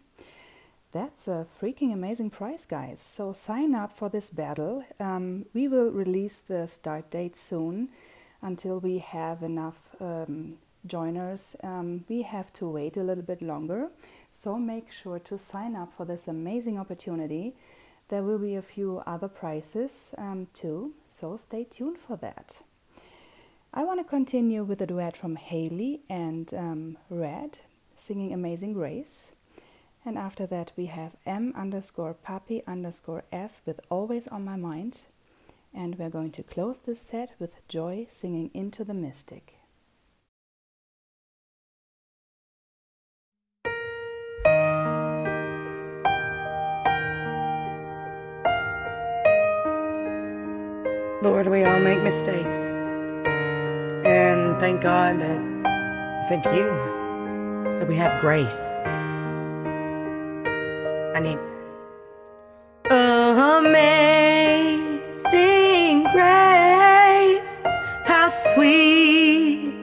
That's 0.93 1.27
a 1.27 1.45
freaking 1.61 1.91
amazing 1.91 2.29
prize, 2.29 2.65
guys. 2.65 3.01
So 3.01 3.33
sign 3.33 3.75
up 3.75 3.91
for 3.93 4.07
this 4.07 4.29
battle. 4.29 4.85
Um, 5.01 5.47
we 5.53 5.67
will 5.67 5.91
release 5.91 6.39
the 6.39 6.65
start 6.65 7.11
date 7.11 7.35
soon 7.35 7.89
until 8.41 8.79
we 8.79 8.99
have 8.99 9.43
enough 9.43 9.89
um, 9.99 10.59
joiners. 10.85 11.57
Um, 11.61 12.05
we 12.07 12.21
have 12.21 12.53
to 12.53 12.69
wait 12.69 12.95
a 12.95 13.03
little 13.03 13.25
bit 13.25 13.41
longer. 13.41 13.89
So 14.31 14.57
make 14.57 14.93
sure 14.93 15.19
to 15.19 15.37
sign 15.37 15.75
up 15.75 15.93
for 15.93 16.05
this 16.05 16.29
amazing 16.29 16.79
opportunity. 16.79 17.57
There 18.07 18.23
will 18.23 18.39
be 18.39 18.55
a 18.55 18.61
few 18.61 19.03
other 19.05 19.27
prizes 19.27 20.15
um, 20.17 20.47
too, 20.53 20.93
so 21.05 21.35
stay 21.35 21.65
tuned 21.65 21.97
for 21.97 22.15
that. 22.15 22.61
I 23.75 23.83
want 23.83 23.99
to 23.99 24.03
continue 24.03 24.63
with 24.63 24.81
a 24.81 24.85
duet 24.85 25.17
from 25.17 25.35
Haley 25.35 26.01
and 26.07 26.53
um, 26.53 26.97
Red 27.09 27.57
singing 27.95 28.31
Amazing 28.31 28.73
Grace. 28.73 29.31
And 30.05 30.15
after 30.15 30.45
that, 30.45 30.71
we 30.77 30.85
have 30.87 31.15
M 31.25 31.53
underscore 31.55 32.13
puppy 32.13 32.61
underscore 32.67 33.23
F 33.31 33.61
with 33.65 33.79
Always 33.89 34.27
on 34.27 34.45
My 34.45 34.57
Mind. 34.57 35.07
And 35.73 35.97
we're 35.97 36.11
going 36.11 36.29
to 36.33 36.43
close 36.43 36.77
this 36.77 37.01
set 37.01 37.31
with 37.39 37.67
Joy 37.67 38.05
singing 38.11 38.51
Into 38.53 38.83
the 38.83 38.93
Mystic. 38.93 39.55
Lord, 51.23 51.47
we 51.47 51.63
all 51.63 51.79
make 51.79 52.03
mistakes. 52.03 52.82
Thank 54.63 54.79
God 54.81 55.19
that, 55.19 55.41
thank 56.29 56.45
you, 56.45 56.71
that 57.79 57.85
we 57.85 57.97
have 57.97 58.21
grace. 58.21 58.61
I 61.13 61.19
need. 61.19 61.37
Amazing 62.89 64.03
grace, 66.13 67.61
how 68.05 68.29
sweet 68.53 69.73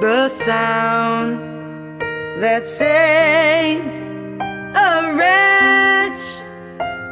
the 0.00 0.28
sound 0.30 1.38
that 2.42 2.66
saved 2.66 3.86
a 4.74 5.14
wretch 5.14 6.18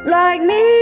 like 0.05 0.41
me. 0.41 0.76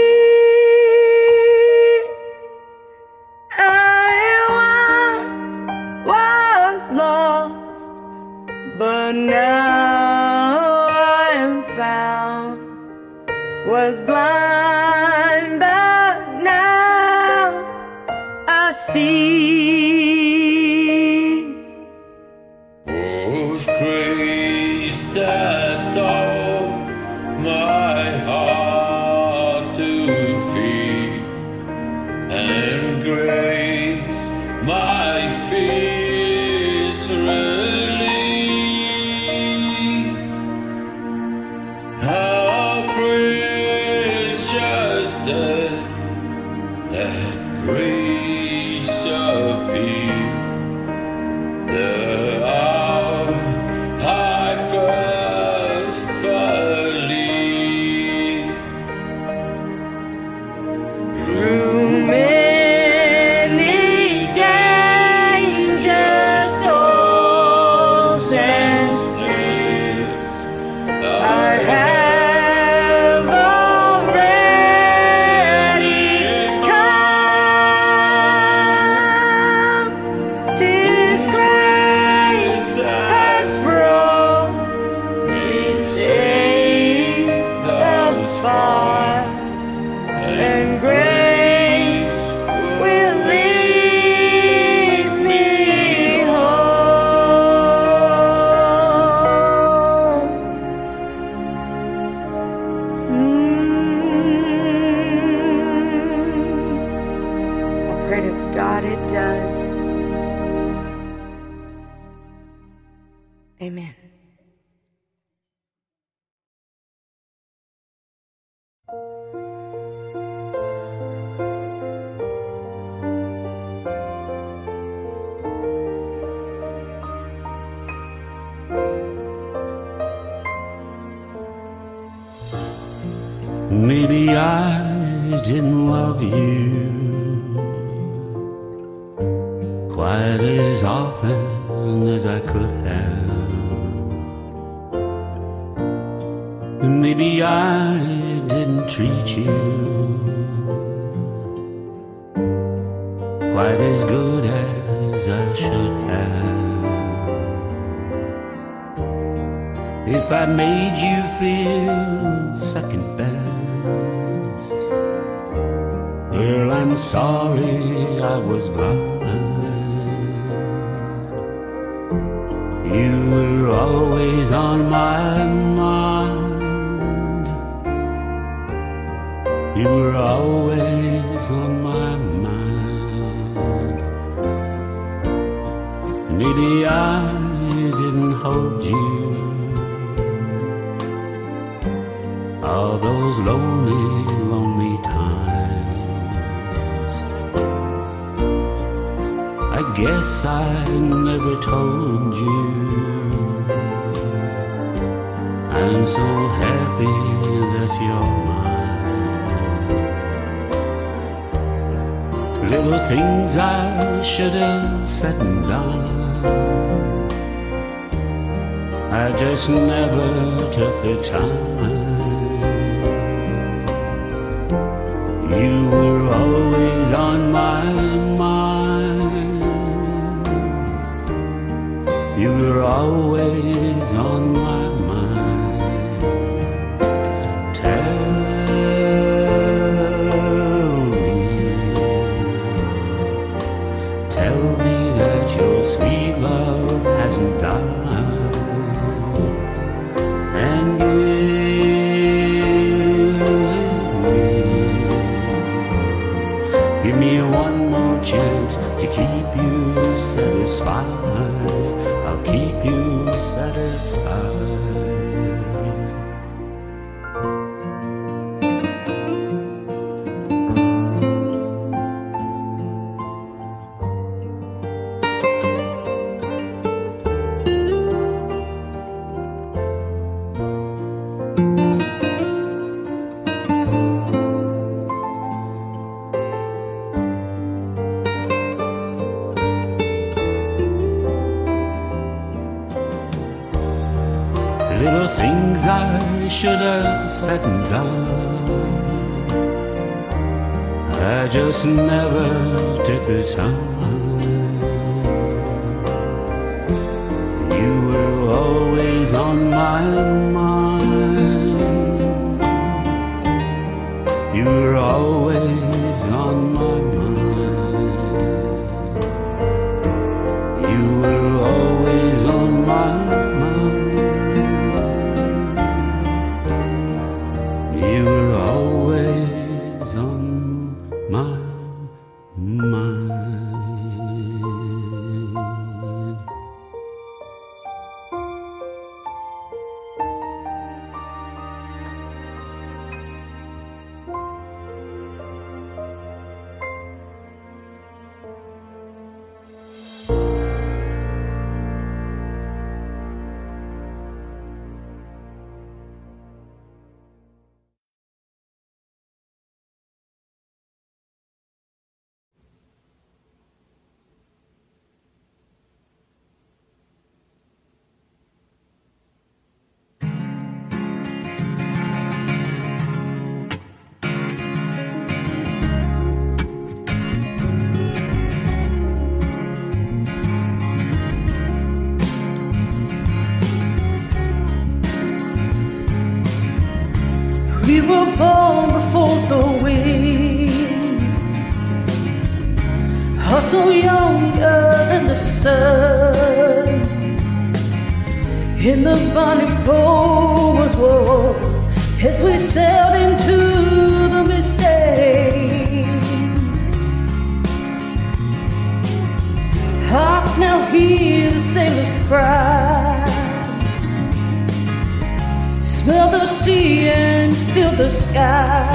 sky. 418.36 418.92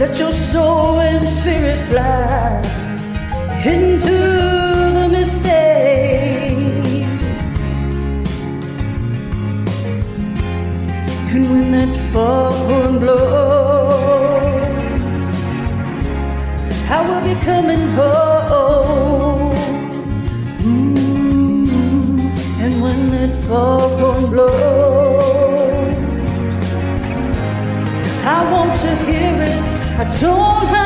Let 0.00 0.18
your 0.18 0.32
soul 0.32 0.98
and 1.08 1.22
spirit 1.36 1.78
fly 1.88 2.60
into 3.74 4.16
the 4.96 5.06
mystic. 5.14 5.52
And 11.32 11.42
when 11.52 11.66
that 11.76 11.92
foghorn 12.12 12.94
blows, 13.02 14.68
I 16.96 16.98
will 17.06 17.22
be 17.28 17.34
coming 17.48 17.84
home. 17.98 19.54
Mm 20.64 20.94
-hmm. 20.94 22.64
And 22.64 22.74
when 22.84 23.00
that 23.14 23.32
foghorn 23.46 24.24
blows. 24.32 24.81
I 28.42 28.50
want 28.50 28.72
to 28.80 28.96
hear 29.04 29.42
it. 29.42 29.62
I 30.00 30.04
don't 30.20 30.66
have 30.74 30.81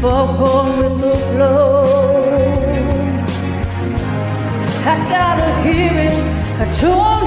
that 0.00 0.26
foghorn 0.26 0.78
whistle 0.78 1.32
blows, 1.32 2.28
I 4.86 5.08
gotta 5.08 5.62
hear 5.62 5.92
it. 6.08 6.14
I 6.60 6.80
don't 6.80 7.19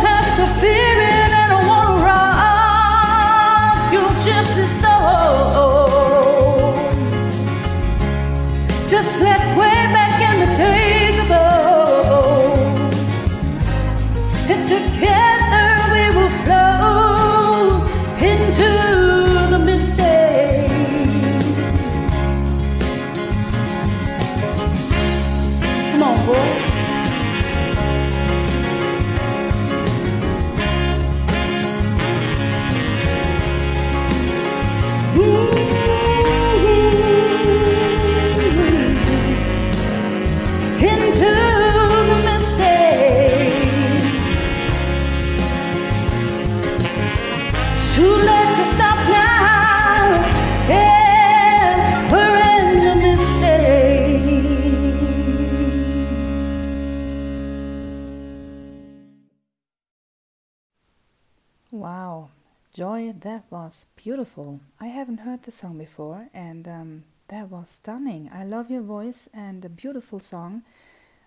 was 63.73 63.87
beautiful. 63.95 64.59
I 64.79 64.85
haven't 64.85 65.21
heard 65.21 65.41
the 65.43 65.51
song 65.51 65.79
before, 65.79 66.27
and 66.31 66.67
um, 66.67 67.03
that 67.29 67.49
was 67.49 67.71
stunning. 67.71 68.29
I 68.31 68.43
love 68.43 68.69
your 68.69 68.83
voice 68.83 69.27
and 69.33 69.65
a 69.65 69.69
beautiful 69.69 70.19
song. 70.19 70.61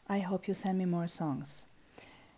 I 0.09 0.21
hope 0.21 0.47
you 0.47 0.55
send 0.55 0.79
me 0.79 0.85
more 0.85 1.09
songs. 1.09 1.67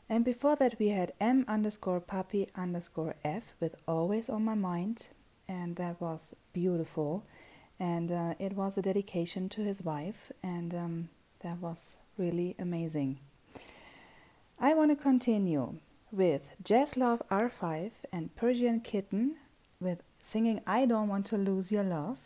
And 0.09 0.25
before 0.25 0.57
that, 0.57 0.79
we 0.79 0.89
had 0.89 1.13
M 1.21 1.45
underscore 1.47 2.01
puppy 2.01 2.49
underscore 2.55 3.17
F 3.23 3.53
with 3.61 3.75
Always 3.87 4.31
on 4.31 4.47
My 4.47 4.55
Mind, 4.55 5.09
and 5.47 5.77
that 5.77 6.01
was 6.01 6.35
beautiful. 6.55 7.25
And 7.79 8.11
uh, 8.11 8.33
it 8.39 8.55
was 8.55 8.79
a 8.79 8.83
dedication 8.83 9.51
to 9.51 9.61
his 9.61 9.83
wife, 9.83 10.33
and 10.43 10.73
um, 10.73 11.09
that 11.41 11.59
was 11.59 11.99
really 12.17 12.57
amazing. 12.59 13.19
I 14.59 14.73
want 14.73 14.91
to 14.91 14.97
continue 14.97 15.75
with 16.11 16.49
Jazz 16.65 16.97
Love 16.97 17.21
R5 17.31 17.91
and 18.11 18.35
Persian 18.37 18.81
Kitten 18.81 19.37
singing 20.21 20.61
I 20.67 20.87
Don't 20.87 21.09
Want 21.09 21.27
to 21.27 21.37
Lose 21.37 21.73
Your 21.73 21.85
Love. 21.85 22.19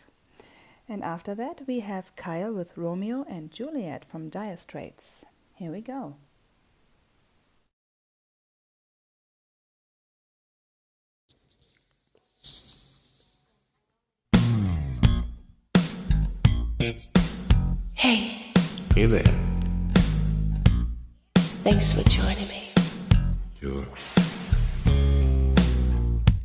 And 0.89 1.03
after 1.03 1.35
that, 1.37 1.63
we 1.67 1.81
have 1.81 2.15
Kyle 2.17 2.53
with 2.53 2.77
Romeo 2.77 3.25
and 3.29 3.51
Juliet 3.51 4.05
from 4.05 4.29
Dire 4.29 4.57
Straits. 4.57 5.25
Here 5.55 5.71
we 5.71 5.81
go. 5.81 6.17
Hey, 17.95 18.53
Hey 18.95 19.07
there. 19.07 19.23
thanks 21.65 21.93
for 21.93 22.09
joining 22.09 22.49
me. 22.49 22.71
Sure. 23.61 23.87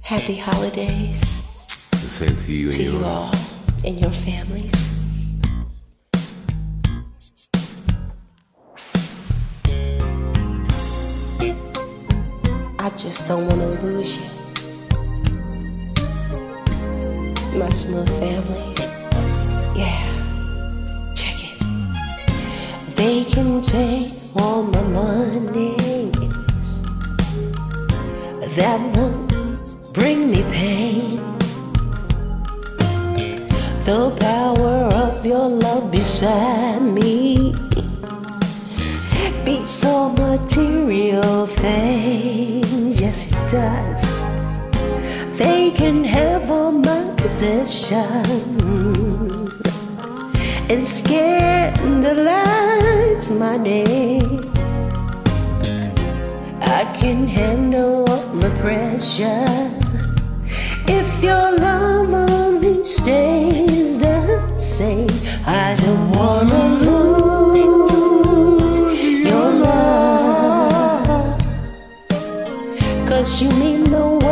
Happy 0.07 0.37
holidays 0.37 1.43
The 1.91 1.97
same 1.97 2.37
to 2.37 2.51
you 2.53 2.67
and 2.67 2.71
to 2.77 2.83
you 2.83 2.91
yours. 2.93 3.03
all 3.03 3.31
and 3.83 3.99
your 4.01 4.11
families. 4.13 4.71
I 12.79 12.89
just 12.95 13.27
don't 13.27 13.47
want 13.47 13.61
to 13.61 13.85
lose 13.85 14.15
you. 14.15 14.23
My 17.59 17.69
Smule 17.69 18.07
family. 18.19 18.73
Yeah. 19.75 21.13
Check 21.15 21.35
it. 21.43 22.95
They 22.95 23.23
can 23.25 23.61
take 23.61 24.13
all 24.37 24.63
my 24.63 24.83
money. 24.83 25.75
That 28.55 28.79
won't 28.95 29.26
bring 29.97 30.29
me 30.29 30.43
pain. 30.51 31.17
The 33.85 34.15
power 34.19 34.93
of 34.93 35.25
your 35.25 35.47
love 35.47 35.91
beside 35.91 36.83
me 36.83 37.55
beats 39.43 39.83
all 39.83 40.11
material 40.13 41.47
things. 41.47 43.01
Yes, 43.01 43.25
it 43.31 43.37
does. 43.49 44.03
They 45.39 45.71
can 45.71 46.03
have 46.03 46.51
all 46.51 46.73
my 46.73 47.11
possessions 47.17 48.29
and 50.69 50.87
scandalize 50.87 51.81
my 53.31 53.57
name. 53.57 54.41
I 56.61 56.83
can 56.99 57.27
handle 57.27 58.05
the 58.43 58.51
pressure 58.61 59.76
your 61.21 61.51
love 61.57 62.13
only 62.13 62.85
stays 62.85 63.99
the 63.99 64.39
same. 64.57 65.09
I 65.45 65.75
don't 65.83 66.11
wanna 66.11 66.67
lose 66.85 68.79
your 69.25 69.51
love, 69.67 71.37
cause 73.07 73.41
you 73.41 73.49
mean 73.59 73.83
the 73.85 73.97
world 73.97 74.26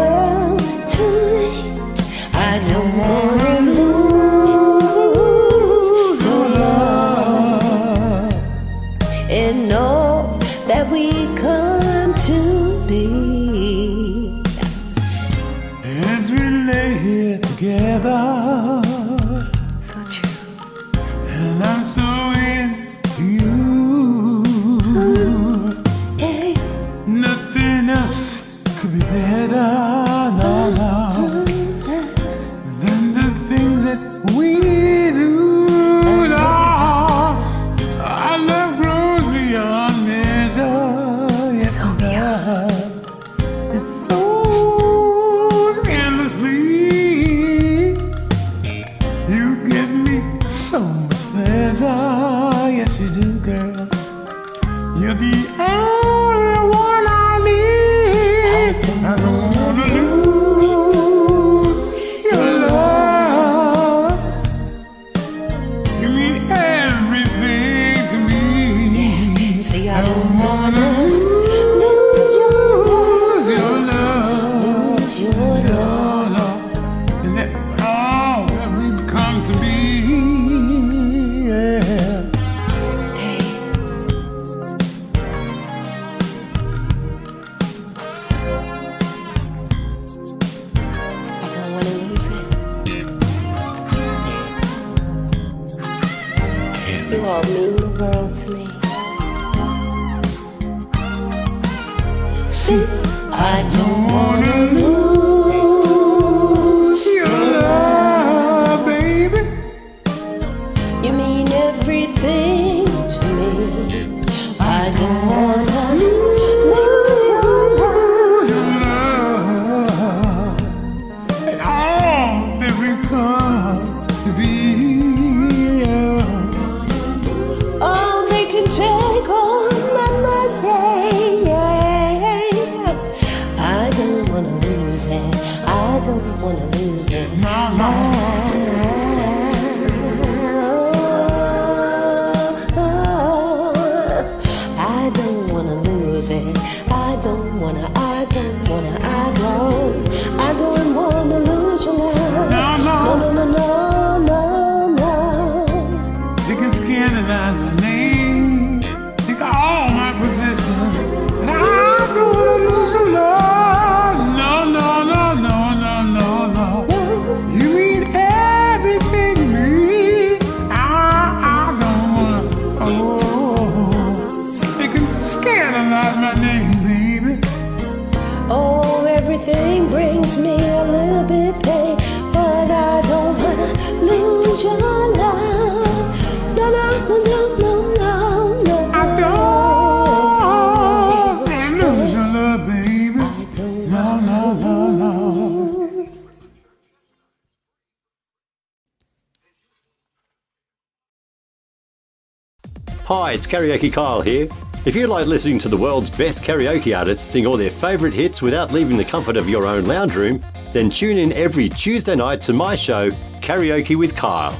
it's 203.45 203.53
Karaoke 203.53 203.93
Kyle 203.93 204.21
here. 204.21 204.47
If 204.85 204.95
you 204.95 205.07
like 205.07 205.27
listening 205.27 205.59
to 205.59 205.69
the 205.69 205.77
world's 205.77 206.09
best 206.09 206.43
karaoke 206.43 206.97
artists 206.97 207.23
sing 207.23 207.45
all 207.45 207.57
their 207.57 207.69
favourite 207.69 208.13
hits 208.13 208.41
without 208.41 208.71
leaving 208.71 208.97
the 208.97 209.05
comfort 209.05 209.37
of 209.37 209.47
your 209.47 209.67
own 209.67 209.85
lounge 209.85 210.15
room, 210.15 210.41
then 210.73 210.89
tune 210.89 211.17
in 211.17 211.31
every 211.33 211.69
Tuesday 211.69 212.15
night 212.15 212.41
to 212.41 212.53
my 212.53 212.75
show, 212.75 213.11
Karaoke 213.41 213.95
with 213.95 214.15
Kyle. 214.15 214.53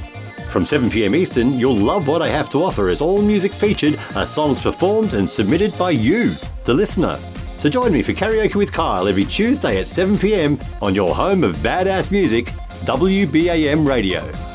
From 0.50 0.64
7pm 0.64 1.16
Eastern, 1.16 1.54
you'll 1.54 1.76
love 1.76 2.06
what 2.06 2.22
I 2.22 2.28
have 2.28 2.50
to 2.50 2.62
offer 2.62 2.88
as 2.88 3.00
all 3.00 3.22
music 3.22 3.52
featured 3.52 3.98
are 4.14 4.26
songs 4.26 4.60
performed 4.60 5.14
and 5.14 5.28
submitted 5.28 5.76
by 5.78 5.90
you, 5.90 6.30
the 6.64 6.74
listener. 6.74 7.18
So 7.58 7.68
join 7.68 7.92
me 7.92 8.02
for 8.02 8.12
Karaoke 8.12 8.56
with 8.56 8.72
Kyle 8.72 9.08
every 9.08 9.24
Tuesday 9.24 9.78
at 9.78 9.86
7pm 9.86 10.82
on 10.82 10.94
your 10.94 11.14
home 11.14 11.42
of 11.44 11.56
badass 11.56 12.10
music, 12.10 12.46
WBAM 12.84 13.86
Radio. 13.86 14.45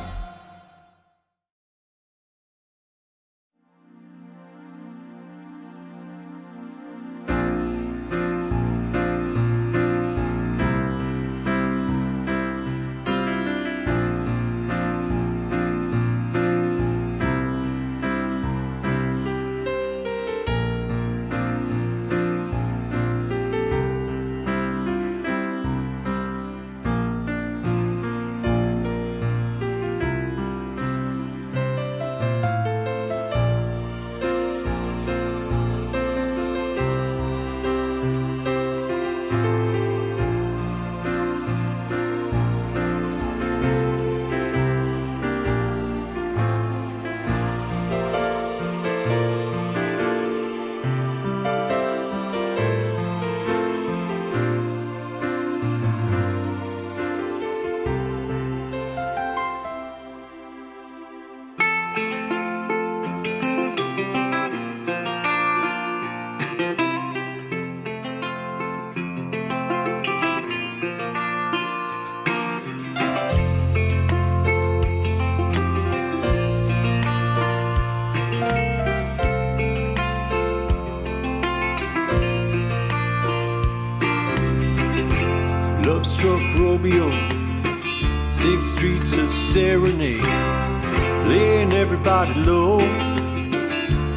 Everybody 92.21 92.49
low 92.49 92.77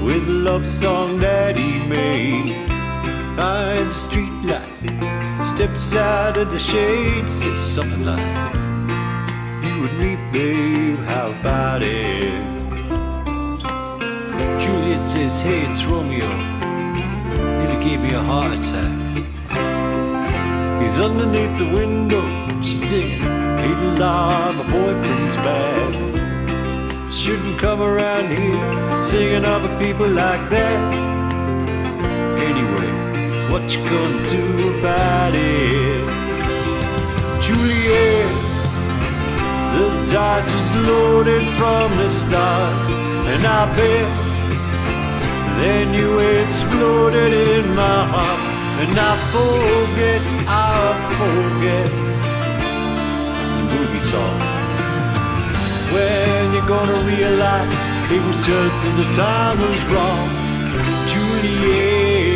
with 0.04 0.28
a 0.28 0.32
love 0.32 0.66
song 0.66 1.18
that 1.18 1.56
he 1.56 1.78
made. 1.86 2.54
By 3.36 3.82
the 3.82 3.90
street 3.90 4.32
light, 4.44 5.46
steps 5.46 5.94
out 5.94 6.36
of 6.36 6.50
the 6.50 6.58
shade, 6.58 7.28
says 7.30 7.60
something 7.60 8.04
like, 8.04 8.54
You 9.64 9.86
and 9.86 9.98
me, 9.98 10.16
babe, 10.32 10.98
how 11.06 11.30
about 11.40 11.82
it? 11.82 12.42
Juliet 14.60 15.08
says, 15.08 15.38
Hey, 15.40 15.62
it's 15.70 15.84
Romeo. 15.84 16.28
Nearly 17.38 17.84
gave 17.84 18.00
me 18.00 18.10
a 18.10 18.22
heart 18.22 18.58
attack. 18.58 18.92
He's 20.82 20.98
underneath 20.98 21.58
the 21.58 21.70
window, 21.74 22.22
she's 22.62 22.88
singing, 22.88 23.20
Hey, 23.20 23.74
love, 23.98 24.56
my 24.56 24.70
boyfriend's 24.70 25.36
back. 25.36 26.13
Shouldn't 27.24 27.58
come 27.58 27.80
around 27.80 28.36
here 28.36 29.02
singing 29.02 29.46
of 29.46 29.62
people 29.80 30.06
like 30.06 30.50
that. 30.50 30.94
Anyway, 32.38 32.90
what 33.50 33.62
you 33.72 33.82
gonna 33.88 34.28
do 34.28 34.78
about 34.78 35.32
it? 35.34 36.04
Juliet, 37.40 38.28
the 39.72 39.86
dice 40.12 40.52
was 40.54 40.70
loaded 40.86 41.48
from 41.56 41.96
the 41.96 42.10
start, 42.10 42.90
and 43.32 43.46
I 43.46 43.74
bet 43.74 44.06
then 45.62 45.94
you 45.94 46.18
exploded 46.18 47.32
in 47.32 47.74
my 47.74 48.04
heart. 48.12 48.40
And 48.82 48.98
I 48.98 49.16
forget, 49.32 50.20
I 50.46 50.92
forget 51.16 51.88
the 53.48 53.78
movie 53.78 54.00
song. 54.00 54.53
When 55.94 56.52
you're 56.52 56.66
gonna 56.66 56.98
realize 57.06 57.88
it 58.10 58.20
was 58.26 58.44
just 58.44 58.82
that 58.84 58.94
the 58.96 59.04
time 59.12 59.58
was 59.60 59.82
wrong, 59.92 60.28
Juliet. 61.10 62.34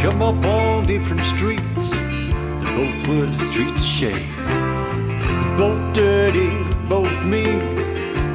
Come 0.00 0.22
up 0.22 0.44
on 0.44 0.84
different 0.84 1.24
streets, 1.24 1.90
they 1.90 2.70
both 2.76 3.08
were 3.08 3.26
the 3.26 3.38
streets 3.50 3.82
of 3.82 3.88
shame. 3.88 4.30
both 5.56 5.80
dirty, 5.92 6.50
both 6.88 7.24
mean. 7.24 7.76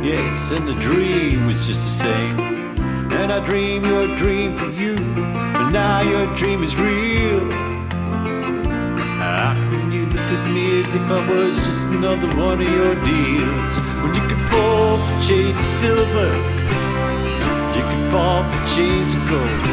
Yes, 0.04 0.52
and 0.52 0.68
the 0.68 0.76
dream 0.82 1.48
was 1.48 1.66
just 1.68 1.84
the 1.84 1.90
same. 1.90 2.55
And 3.26 3.34
I 3.34 3.40
dream 3.44 3.84
your 3.84 4.16
dream 4.16 4.56
for 4.56 4.70
you, 4.70 4.94
but 4.94 5.72
now 5.72 6.02
your 6.02 6.28
dream 6.36 6.64
is 6.64 6.76
real. 6.76 7.40
How 9.18 9.56
can 9.72 9.92
you 9.92 10.06
look 10.06 10.30
at 10.38 10.54
me 10.54 10.82
as 10.82 10.94
if 10.94 11.02
I 11.10 11.28
was 11.28 11.56
just 11.66 11.88
another 11.88 12.28
one 12.38 12.62
of 12.62 12.70
your 12.70 12.94
deals? 13.04 13.78
When 14.06 14.14
you 14.14 14.22
could 14.30 14.46
fall 14.54 14.98
for 15.02 15.24
chains 15.26 15.58
of 15.58 15.64
silver, 15.64 16.30
you 17.74 17.82
could 17.90 18.12
fall 18.14 18.44
for 18.44 18.62
chains 18.78 19.16
of 19.16 19.28
gold. 19.28 19.66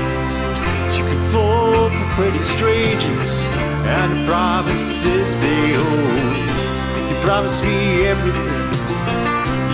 You 0.96 1.04
could 1.04 1.22
fall 1.28 1.90
for 1.90 2.08
pretty 2.16 2.42
strangers 2.56 3.44
and 3.84 4.16
the 4.16 4.32
promises 4.32 5.36
they 5.44 5.74
hold. 5.74 6.48
You 7.04 7.16
promised 7.20 7.62
me 7.62 8.06
everything. 8.06 8.72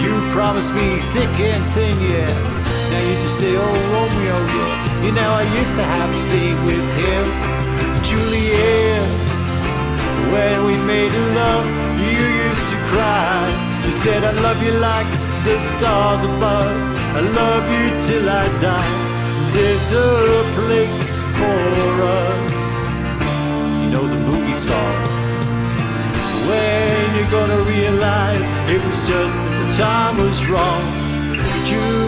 You 0.03 0.11
promised 0.33 0.75
me 0.75 0.99
thick 1.15 1.31
and 1.39 1.63
thin, 1.75 1.97
yeah. 2.11 2.58
Now 2.91 3.01
you 3.09 3.15
just 3.23 3.39
say, 3.39 3.53
oh, 3.55 3.75
Romeo, 3.93 4.37
yeah. 4.57 5.05
You 5.05 5.13
know, 5.13 5.31
I 5.31 5.45
used 5.61 5.75
to 5.77 5.85
have 5.85 6.11
a 6.11 6.17
scene 6.17 6.59
with 6.65 6.89
him. 6.97 7.25
Juliet, 8.03 9.09
when 10.33 10.65
we 10.65 10.75
made 10.85 11.13
love, 11.37 11.67
you 12.01 12.25
used 12.49 12.67
to 12.73 12.77
cry. 12.91 13.45
You 13.85 13.93
said, 13.93 14.25
I 14.25 14.33
love 14.41 14.59
you 14.63 14.73
like 14.81 15.09
the 15.45 15.59
stars 15.59 16.23
above. 16.25 16.73
I 17.19 17.21
love 17.21 17.65
you 17.77 17.87
till 18.07 18.29
I 18.29 18.47
die. 18.61 18.93
There's 19.53 19.93
a 19.93 20.11
place 20.57 21.09
for 21.39 21.89
us. 22.25 22.65
You 23.81 23.89
know 23.93 24.07
the 24.07 24.21
movie 24.31 24.55
song. 24.55 24.97
When 26.49 27.05
you're 27.17 27.31
gonna 27.31 27.63
realize 27.63 28.47
it 28.75 28.81
was 28.87 29.01
just 29.09 29.35
that 29.37 29.55
the 29.61 29.69
time 29.83 30.17
was 30.17 30.39
wrong. 30.49 30.83
Juliet. 31.67 32.08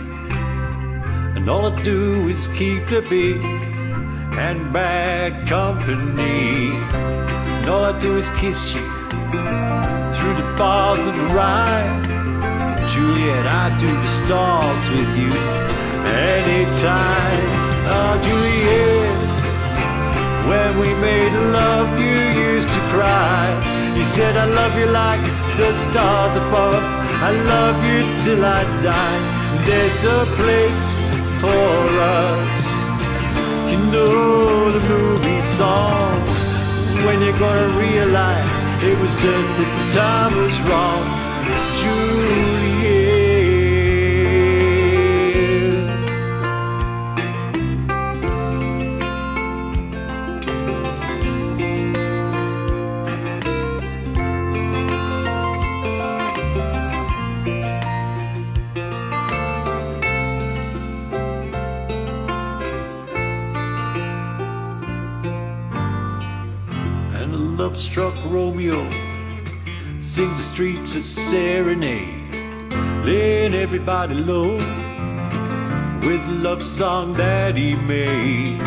And 1.41 1.49
all 1.49 1.73
I 1.73 1.81
do 1.81 2.29
is 2.29 2.47
keep 2.49 2.85
the 2.85 3.01
beat 3.01 3.41
and 4.37 4.71
bad 4.71 5.47
company. 5.49 6.69
And 6.69 7.67
all 7.67 7.83
I 7.83 7.97
do 7.97 8.15
is 8.15 8.29
kiss 8.37 8.75
you 8.75 8.85
through 10.13 10.35
the 10.37 10.53
bars 10.55 11.07
of 11.07 11.15
the 11.17 11.25
ride. 11.33 12.05
Juliet, 12.87 13.47
I 13.47 13.75
do 13.79 13.87
the 13.89 14.07
stars 14.21 14.87
with 14.91 15.17
you 15.17 15.33
anytime. 16.05 17.43
Oh, 17.89 18.13
Juliet, 18.21 19.17
when 20.45 20.71
we 20.77 20.93
made 21.01 21.33
love, 21.57 21.89
you 21.97 22.21
used 22.53 22.69
to 22.69 22.81
cry. 22.93 23.49
You 23.97 24.05
said, 24.05 24.37
I 24.37 24.45
love 24.45 24.77
you 24.77 24.85
like 24.93 25.23
the 25.57 25.73
stars 25.73 26.35
above. 26.37 26.83
I 27.25 27.31
love 27.31 27.83
you 27.83 28.03
till 28.23 28.45
I 28.45 28.61
die. 28.83 29.41
There's 29.65 30.05
a 30.05 30.25
place 30.37 31.10
for 31.41 31.47
us. 31.47 32.61
You 33.71 33.79
know 33.91 34.71
the 34.77 34.83
movie 34.87 35.41
song 35.41 36.21
when 37.05 37.19
you're 37.23 37.39
gonna 37.39 37.79
realize 37.79 38.57
it 38.83 38.97
was 38.99 39.13
just 39.25 39.49
that 39.57 39.71
the 39.77 39.85
time 39.99 40.37
was 40.37 40.55
wrong. 40.67 41.03
Juliet. 41.79 42.50
Struck 67.81 68.13
Romeo 68.25 68.79
sings 70.01 70.37
the 70.37 70.43
streets 70.43 70.93
a 70.95 71.01
serenade, 71.01 72.31
laying 73.03 73.55
everybody 73.55 74.13
low 74.13 74.57
with 76.05 76.23
the 76.27 76.37
love 76.43 76.63
song 76.63 77.15
that 77.15 77.55
he 77.55 77.75
made. 77.75 78.59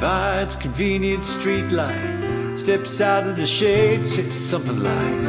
Finds 0.00 0.56
convenient 0.56 1.24
street 1.24 1.68
light, 1.70 2.56
steps 2.56 3.00
out 3.00 3.26
of 3.26 3.36
the 3.36 3.46
shade, 3.46 4.06
says 4.06 4.34
something 4.34 4.82
like, 4.82 5.22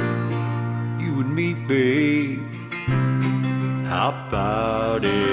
"You 0.99 1.21
and 1.21 1.34
me, 1.34 1.53
babe, 1.53 2.41
how 3.88 4.09
about 4.28 5.05
it?" 5.05 5.33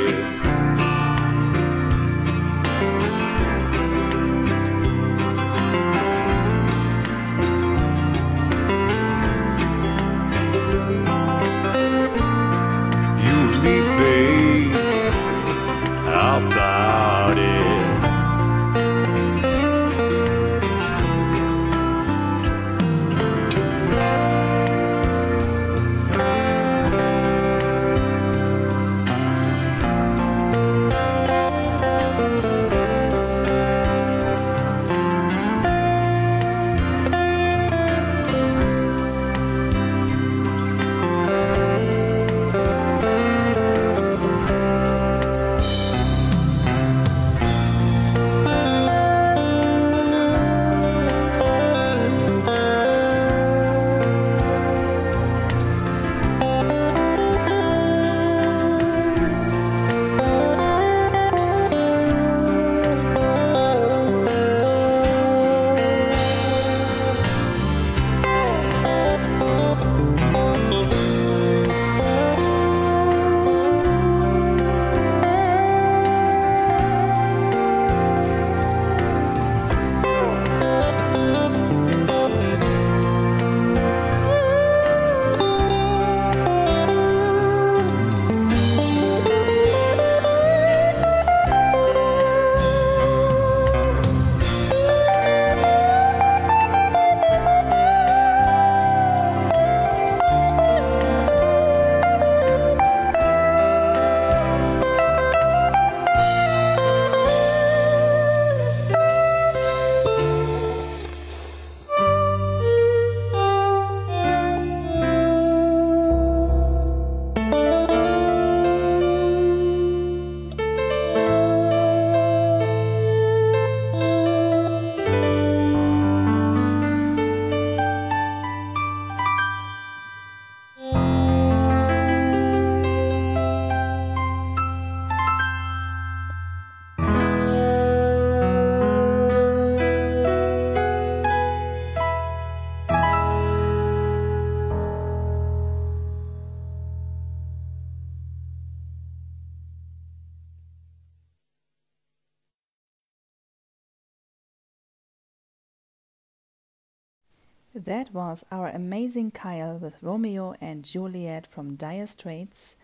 That 157.85 158.13
was 158.13 158.45
our 158.53 158.69
amazing 158.69 159.31
Kyle 159.31 159.79
with 159.79 159.95
Romeo 160.03 160.55
and 160.61 160.85
Juliet 160.85 161.47
from 161.47 161.77
Dire 161.77 162.07
Straits. 162.07 162.77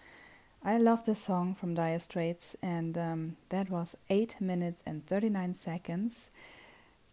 I 0.65 0.79
love 0.79 1.05
the 1.05 1.15
song 1.15 1.55
from 1.55 1.75
Dire 1.75 1.99
Straits, 1.99 2.57
and 2.63 2.97
um, 2.97 3.37
that 3.51 3.69
was 3.69 3.99
8 4.09 4.41
minutes 4.41 4.83
and 4.87 5.05
39 5.05 5.53
seconds. 5.53 6.31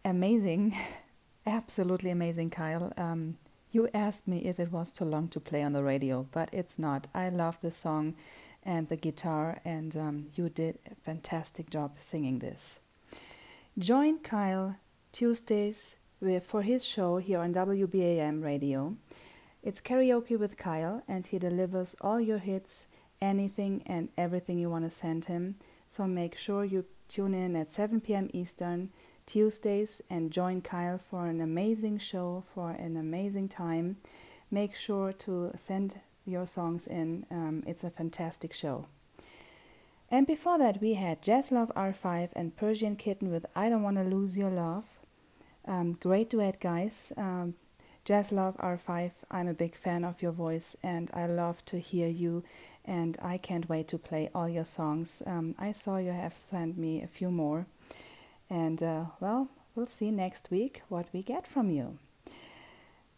Amazing, 0.02 0.74
absolutely 1.46 2.08
amazing, 2.08 2.48
Kyle. 2.48 2.90
Um, 2.96 3.36
you 3.70 3.90
asked 3.92 4.26
me 4.26 4.38
if 4.38 4.58
it 4.58 4.72
was 4.72 4.90
too 4.90 5.04
long 5.04 5.28
to 5.28 5.38
play 5.38 5.62
on 5.62 5.74
the 5.74 5.84
radio, 5.84 6.26
but 6.32 6.48
it's 6.54 6.78
not. 6.78 7.08
I 7.12 7.28
love 7.28 7.58
the 7.60 7.70
song 7.70 8.14
and 8.62 8.88
the 8.88 8.96
guitar, 8.96 9.58
and 9.62 9.94
um, 9.94 10.26
you 10.36 10.48
did 10.48 10.78
a 10.90 10.94
fantastic 10.94 11.68
job 11.68 11.96
singing 11.98 12.38
this. 12.38 12.80
Join 13.78 14.20
Kyle 14.20 14.76
Tuesdays 15.12 15.96
for 16.20 16.62
his 16.62 16.84
show 16.84 17.18
here 17.18 17.40
on 17.40 17.52
WBAM 17.52 18.42
radio. 18.42 18.96
It's 19.62 19.80
karaoke 19.80 20.38
with 20.38 20.56
Kyle, 20.56 21.02
and 21.08 21.26
he 21.26 21.38
delivers 21.38 21.96
all 22.00 22.20
your 22.20 22.38
hits, 22.38 22.86
anything 23.20 23.82
and 23.86 24.08
everything 24.16 24.58
you 24.58 24.70
want 24.70 24.84
to 24.84 24.90
send 24.90 25.26
him. 25.26 25.56
So 25.88 26.06
make 26.06 26.36
sure 26.36 26.64
you 26.64 26.84
tune 27.08 27.34
in 27.34 27.56
at 27.56 27.70
7 27.70 28.00
p.m. 28.00 28.30
Eastern 28.32 28.90
Tuesdays 29.26 30.02
and 30.10 30.30
join 30.30 30.60
Kyle 30.60 30.98
for 30.98 31.26
an 31.26 31.40
amazing 31.40 31.98
show, 31.98 32.44
for 32.54 32.70
an 32.70 32.96
amazing 32.96 33.48
time. 33.48 33.96
Make 34.50 34.74
sure 34.74 35.12
to 35.12 35.52
send 35.56 36.00
your 36.26 36.46
songs 36.46 36.86
in. 36.86 37.26
Um, 37.30 37.62
it's 37.66 37.84
a 37.84 37.90
fantastic 37.90 38.52
show. 38.52 38.86
And 40.10 40.26
before 40.26 40.58
that, 40.58 40.80
we 40.80 40.94
had 40.94 41.22
Jazz 41.22 41.50
Love 41.50 41.72
R5 41.74 42.30
and 42.36 42.56
Persian 42.56 42.96
Kitten 42.96 43.30
with 43.30 43.46
I 43.56 43.68
Don't 43.68 43.82
Wanna 43.82 44.04
Lose 44.04 44.38
Your 44.38 44.50
Love. 44.50 44.84
Um, 45.66 45.94
great 45.94 46.30
duet, 46.30 46.60
guys. 46.60 47.12
Um, 47.16 47.54
Jazz 48.04 48.32
Love 48.32 48.56
R5, 48.58 49.12
I'm 49.30 49.48
a 49.48 49.54
big 49.54 49.74
fan 49.74 50.04
of 50.04 50.20
your 50.20 50.32
voice 50.32 50.76
and 50.82 51.10
I 51.14 51.26
love 51.26 51.64
to 51.66 51.78
hear 51.78 52.08
you. 52.08 52.44
And 52.84 53.16
I 53.22 53.38
can't 53.38 53.66
wait 53.66 53.88
to 53.88 53.98
play 53.98 54.28
all 54.34 54.46
your 54.46 54.66
songs. 54.66 55.22
Um, 55.26 55.54
I 55.58 55.72
saw 55.72 55.96
you 55.96 56.10
have 56.12 56.36
sent 56.36 56.76
me 56.76 57.02
a 57.02 57.06
few 57.06 57.30
more. 57.30 57.66
And 58.50 58.82
uh, 58.82 59.04
well, 59.20 59.48
we'll 59.74 59.86
see 59.86 60.10
next 60.10 60.50
week 60.50 60.82
what 60.90 61.06
we 61.14 61.22
get 61.22 61.46
from 61.46 61.70
you. 61.70 61.98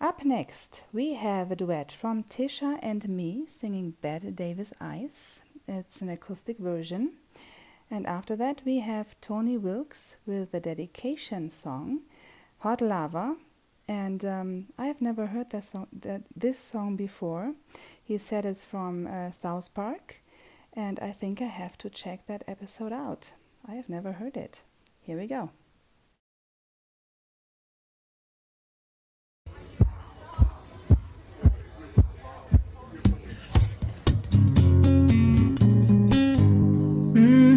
Up 0.01 0.25
next, 0.25 0.83
we 0.93 1.15
have 1.15 1.51
a 1.51 1.57
duet 1.57 1.91
from 1.91 2.23
Tisha 2.23 2.79
and 2.81 3.09
me 3.09 3.47
singing 3.49 3.95
Bette 4.03 4.31
Davis 4.31 4.73
Eyes. 4.81 5.41
It's 5.67 6.01
an 6.01 6.11
acoustic 6.11 6.59
version. 6.59 7.15
And 7.91 8.07
after 8.07 8.37
that, 8.37 8.61
we 8.65 8.81
have 8.81 9.21
Tony 9.21 9.57
Wilkes 9.57 10.17
with 10.27 10.53
the 10.53 10.61
dedication 10.61 11.51
song 11.51 12.03
Hot 12.67 12.81
Lava. 12.81 13.37
And 13.87 14.25
um, 14.25 14.67
I 14.77 14.87
have 14.89 15.01
never 15.01 15.27
heard 15.27 15.51
that 15.51 15.65
song, 15.65 15.87
that, 15.93 16.23
this 16.35 16.59
song 16.59 16.97
before. 16.97 17.55
He 18.03 18.19
said 18.19 18.45
it's 18.45 18.65
from 18.65 19.07
uh, 19.07 19.31
South 19.41 19.73
Park. 19.73 20.21
And 20.73 20.99
I 20.99 21.13
think 21.13 21.41
I 21.41 21.45
have 21.45 21.79
to 21.79 21.89
check 21.89 22.27
that 22.27 22.43
episode 22.49 22.93
out. 22.93 23.31
I 23.69 23.75
have 23.75 23.89
never 23.89 24.15
heard 24.15 24.37
it. 24.37 24.63
Here 25.01 25.17
we 25.17 25.29
go. 25.29 25.51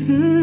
Her 0.08 0.39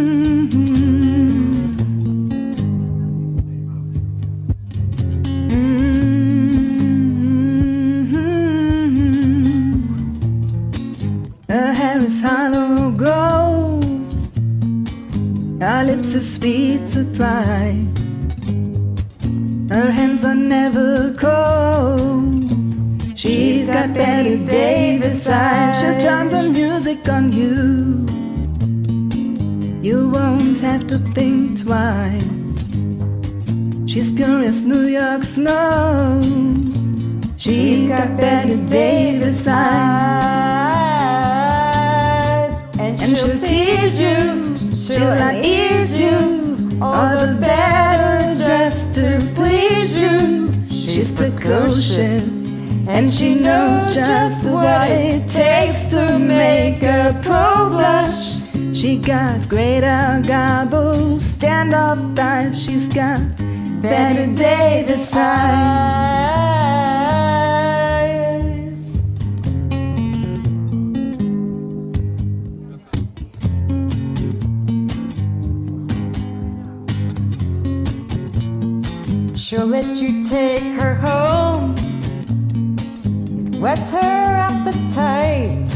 Her 15.77 15.85
lips 15.85 16.15
a 16.15 16.23
sweet 16.23 16.89
surprise. 16.89 18.01
Her 19.69 19.91
hands 19.93 20.25
are 20.25 20.35
never 20.35 21.13
cold. 21.13 22.49
She's 23.15 23.69
got 23.69 23.93
Bette 23.93 24.39
Davis 24.39 25.29
eyes. 25.29 25.79
She'll 25.79 25.99
turn 26.01 26.31
the 26.31 26.45
music 26.49 27.07
on 27.11 27.31
you. 27.31 28.07
You 29.83 30.09
won't 30.09 30.59
have 30.61 30.87
to 30.87 30.99
think 30.99 31.61
twice. 31.61 32.57
She's 33.87 34.11
pure 34.11 34.45
as 34.45 34.65
New 34.65 34.87
York 34.89 35.25
snow. 35.25 36.23
She's 37.37 37.91
got 37.91 38.17
Bette 38.17 38.57
Davis 38.65 39.47
eyes. 39.47 39.76
Precocious, 51.47 52.27
and 52.89 53.09
she 53.09 53.37
knows 53.37 53.95
just 53.95 54.49
what 54.49 54.91
it 54.91 55.29
takes 55.29 55.85
to 55.95 56.19
make 56.19 56.83
a 56.83 57.17
pro 57.23 57.69
blush. 57.71 58.41
She 58.77 58.99
got 58.99 59.49
greater 59.49 60.21
gobble, 60.27 61.21
stand 61.21 61.73
up 61.73 62.17
tight. 62.17 62.53
She's 62.53 62.89
got 62.89 63.21
better 63.81 64.27
Davis 64.35 65.15
eyes. 65.15 66.17
She'll 79.37 79.65
let 79.65 79.87
you 80.03 80.25
take 80.25 80.61
her 80.81 80.97
home, 80.97 81.36
whet 83.67 83.91
her 83.91 84.23
appetite. 84.49 85.69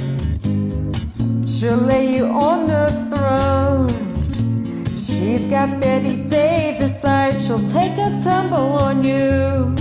She'll 1.45 1.85
lay 1.93 2.07
you 2.17 2.27
on 2.27 2.69
the 2.69 2.87
throne. 3.11 3.91
She's 4.95 5.49
got 5.49 5.81
Bette 5.81 6.15
Davis 6.29 7.05
eyes. 7.05 7.45
She'll 7.45 7.69
take 7.71 7.99
a 7.99 8.11
tumble 8.23 8.71
on 8.87 9.03
you, 9.03 9.75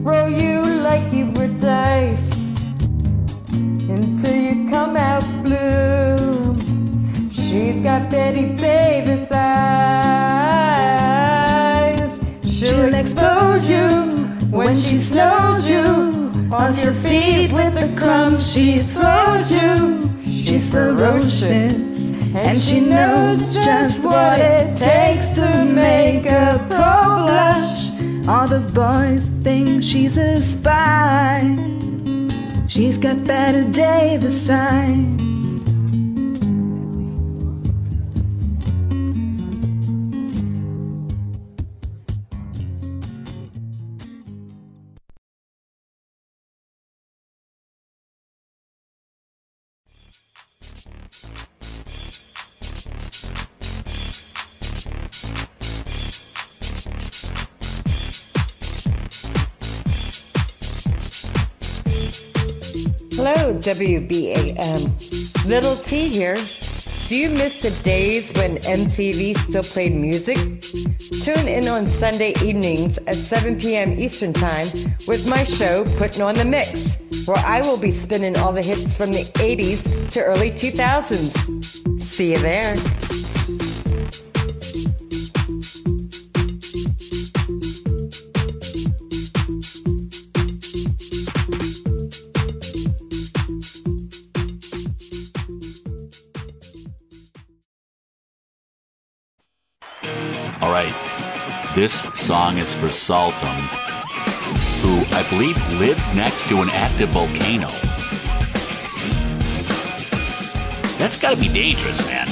roll 0.00 0.30
you 0.30 0.64
like 0.88 1.12
you 1.12 1.26
were 1.36 1.52
dice 1.58 2.26
until 3.96 4.36
you 4.46 4.70
come 4.70 4.96
out 4.96 5.26
blue. 5.44 6.16
She's 7.32 7.82
got 7.82 8.08
Bette 8.10 8.56
Davis 8.56 9.30
eyes. 9.30 9.60
She'll 12.50 12.94
expose 12.94 13.68
you 13.68 13.88
when 14.58 14.74
she 14.74 14.96
slows 14.96 15.68
you 15.68 16.15
off 16.52 16.82
your 16.82 16.94
feet 16.94 17.52
with 17.52 17.74
the 17.74 17.92
crumbs 18.00 18.52
she 18.52 18.78
throws 18.78 19.50
you. 19.50 20.10
She's 20.22 20.70
ferocious 20.70 22.12
and 22.34 22.60
she 22.60 22.80
knows 22.80 23.54
just 23.54 24.04
what 24.04 24.38
it 24.38 24.76
takes 24.76 25.30
to 25.30 25.64
make 25.64 26.26
a 26.26 26.64
pro 26.68 26.76
blush. 27.26 27.90
All 28.28 28.46
the 28.46 28.60
boys 28.72 29.26
think 29.42 29.82
she's 29.82 30.16
a 30.18 30.40
spy. 30.40 31.56
She's 32.68 32.98
got 32.98 33.24
better 33.24 33.64
Davis 33.64 34.50
eyes. 34.50 35.25
WBAM. 63.66 65.44
Little 65.48 65.74
T 65.74 66.08
here. 66.08 66.36
Do 67.08 67.16
you 67.16 67.28
miss 67.30 67.62
the 67.62 67.70
days 67.82 68.32
when 68.34 68.58
MTV 68.58 69.36
still 69.36 69.64
played 69.64 69.92
music? 69.92 70.36
Tune 71.24 71.48
in 71.48 71.66
on 71.66 71.88
Sunday 71.88 72.32
evenings 72.44 72.98
at 73.08 73.16
7 73.16 73.58
p.m. 73.58 73.98
Eastern 73.98 74.32
Time 74.32 74.66
with 75.08 75.26
my 75.26 75.42
show, 75.42 75.84
Putting 75.98 76.22
on 76.22 76.36
the 76.36 76.44
Mix, 76.44 76.94
where 77.26 77.38
I 77.38 77.60
will 77.60 77.76
be 77.76 77.90
spinning 77.90 78.38
all 78.38 78.52
the 78.52 78.62
hits 78.62 78.96
from 78.96 79.10
the 79.10 79.24
80s 79.34 80.12
to 80.12 80.22
early 80.22 80.52
2000s. 80.52 82.00
See 82.00 82.34
you 82.34 82.38
there. 82.38 82.76
This 101.86 102.10
song 102.14 102.58
is 102.58 102.74
for 102.74 102.88
Saltam, 102.88 103.60
who 104.82 105.06
I 105.14 105.22
believe 105.30 105.56
lives 105.78 106.12
next 106.16 106.48
to 106.48 106.56
an 106.56 106.68
active 106.70 107.10
volcano. 107.10 107.68
That's 110.98 111.16
gotta 111.16 111.36
be 111.36 111.46
dangerous, 111.46 112.04
man. 112.08 112.26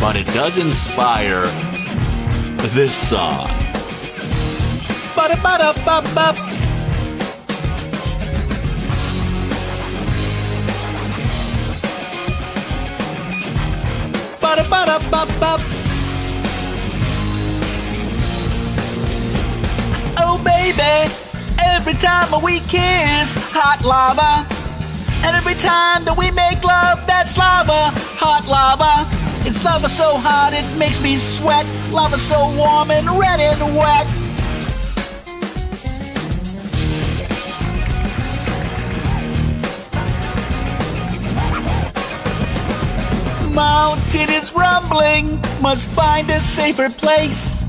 But 0.00 0.16
it 0.16 0.26
does 0.34 0.58
inspire 0.58 1.42
this 2.74 2.92
song. 2.92 3.46
Ba-da-ba-da-ba-ba. 5.14 6.34
Ba-da-ba-da-ba-ba. 14.40 15.56
Oh 15.60 15.75
baby, 20.72 21.12
every 21.62 21.94
time 21.94 22.42
we 22.42 22.58
kiss, 22.60 23.34
hot 23.54 23.84
lava. 23.84 24.42
And 25.24 25.36
every 25.36 25.54
time 25.54 26.04
that 26.04 26.16
we 26.16 26.30
make 26.32 26.62
love, 26.64 27.06
that's 27.06 27.36
lava, 27.36 27.92
hot 28.18 28.46
lava. 28.48 29.06
It's 29.46 29.64
lava 29.64 29.88
so 29.88 30.16
hot 30.16 30.52
it 30.54 30.66
makes 30.78 31.00
me 31.02 31.16
sweat. 31.16 31.66
Lava 31.92 32.18
so 32.18 32.52
warm 32.56 32.90
and 32.90 33.06
red 33.06 33.38
and 33.38 33.76
wet. 33.76 34.06
Mountain 43.54 44.30
is 44.30 44.52
rumbling, 44.52 45.40
must 45.62 45.88
find 45.90 46.28
a 46.30 46.40
safer 46.40 46.90
place. 46.90 47.66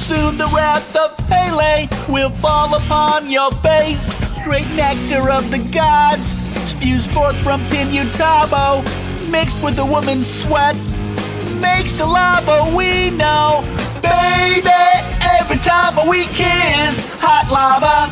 Soon 0.00 0.38
the 0.38 0.46
wrath 0.46 0.96
of 0.96 1.16
Pele 1.28 1.86
will 2.08 2.30
fall 2.30 2.74
upon 2.74 3.30
your 3.30 3.50
face. 3.60 4.38
Great 4.44 4.66
nectar 4.68 5.30
of 5.30 5.50
the 5.50 5.58
gods 5.72 6.34
spews 6.66 7.06
forth 7.06 7.36
from 7.44 7.60
Pinatubo, 7.66 8.82
mixed 9.30 9.62
with 9.62 9.78
a 9.78 9.84
woman's 9.84 10.26
sweat, 10.26 10.74
makes 11.60 11.92
the 11.92 12.06
lava 12.06 12.74
we 12.74 13.10
know. 13.10 13.62
Baby, 14.00 14.70
every 15.20 15.58
time 15.58 15.94
we 16.08 16.24
kiss, 16.32 17.06
hot 17.20 17.46
lava. 17.52 18.10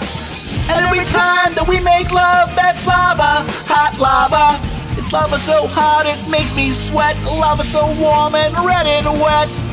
And 0.70 0.84
every 0.84 1.04
time 1.06 1.54
that 1.54 1.66
we 1.66 1.80
make 1.80 2.12
love, 2.12 2.54
that's 2.54 2.86
lava, 2.86 3.42
hot 3.66 3.98
lava. 3.98 4.60
It's 5.00 5.10
lava 5.10 5.38
so 5.38 5.66
hot 5.66 6.04
it 6.04 6.20
makes 6.30 6.54
me 6.54 6.70
sweat, 6.70 7.16
lava 7.24 7.64
so 7.64 7.86
warm 7.98 8.34
and 8.34 8.52
red 8.62 8.86
and 8.86 9.08
wet. 9.18 9.67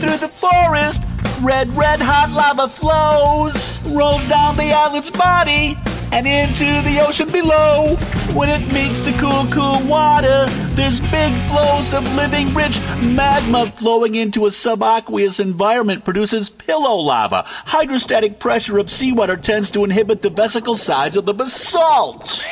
Through 0.00 0.18
the 0.18 0.28
forest, 0.28 1.02
red, 1.42 1.68
red 1.76 2.00
hot 2.00 2.30
lava 2.30 2.68
flows, 2.68 3.80
rolls 3.90 4.28
down 4.28 4.56
the 4.56 4.72
island's 4.72 5.10
body 5.10 5.76
and 6.12 6.26
into 6.26 6.64
the 6.88 7.04
ocean 7.06 7.30
below. 7.30 7.96
When 8.34 8.48
it 8.48 8.66
meets 8.72 9.00
the 9.00 9.12
cool, 9.12 9.46
cool 9.50 9.86
water, 9.88 10.46
there's 10.74 11.00
big 11.10 11.32
flows 11.48 11.94
of 11.94 12.04
living 12.14 12.52
rich 12.54 12.78
magma 13.00 13.72
flowing 13.74 14.14
into 14.14 14.46
a 14.46 14.50
subaqueous 14.50 15.40
environment 15.40 16.04
produces 16.04 16.50
pillow 16.50 16.96
lava. 16.96 17.44
Hydrostatic 17.46 18.38
pressure 18.38 18.78
of 18.78 18.90
seawater 18.90 19.36
tends 19.36 19.70
to 19.72 19.84
inhibit 19.84 20.20
the 20.20 20.30
vesicle 20.30 20.76
sides 20.76 21.16
of 21.16 21.26
the 21.26 21.34
basalt. 21.34 22.44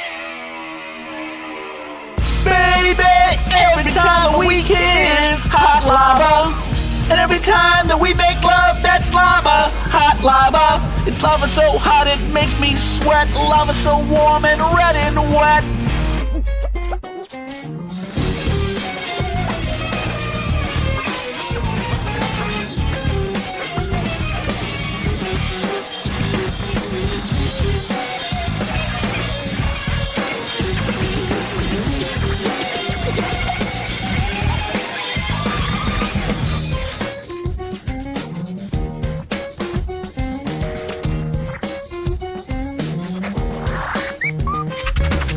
Baby, 2.45 3.03
every 3.53 3.91
time 3.91 4.39
we 4.39 4.63
kiss, 4.63 5.47
hot 5.47 5.85
lava. 5.87 6.74
And 7.11 7.21
every 7.21 7.39
time 7.39 7.87
that 7.89 8.01
we 8.01 8.15
make 8.15 8.41
love, 8.43 8.81
that's 8.83 9.13
lava, 9.13 9.69
hot 9.93 10.17
lava. 10.25 10.81
It's 11.09 11.23
lava 11.23 11.47
so 11.47 11.77
hot 11.77 12.07
it 12.09 12.21
makes 12.33 12.59
me 12.61 12.73
sweat. 12.73 13.29
Lava 13.37 13.75
so 13.75 14.01
warm 14.09 14.45
and 14.45 14.61
red 14.73 14.97
and 14.97 15.17
wet. 15.37 15.63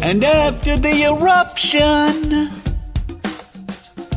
And 0.09 0.23
after 0.23 0.77
the 0.77 1.03
eruption, 1.03 2.49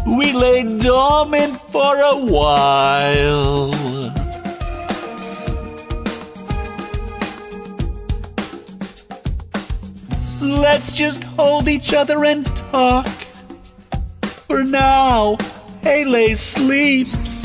we 0.07 0.33
lay 0.33 0.63
dormant 0.79 1.61
for 1.63 1.97
a 1.97 2.17
while. 2.17 3.71
Let's 10.41 10.93
just 10.93 11.25
hold 11.25 11.67
each 11.67 11.93
other 11.93 12.25
and 12.25 12.47
talk. 12.71 13.09
For 14.47 14.63
now, 14.63 15.39
Haley 15.83 16.37
sleeps. 16.37 17.43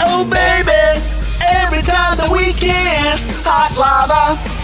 Oh, 0.00 0.24
baby, 0.24 0.98
every 1.44 1.82
time 1.82 2.16
that 2.16 2.30
we 2.32 2.54
kiss, 2.54 3.44
hot 3.44 3.76
lava. 3.76 4.59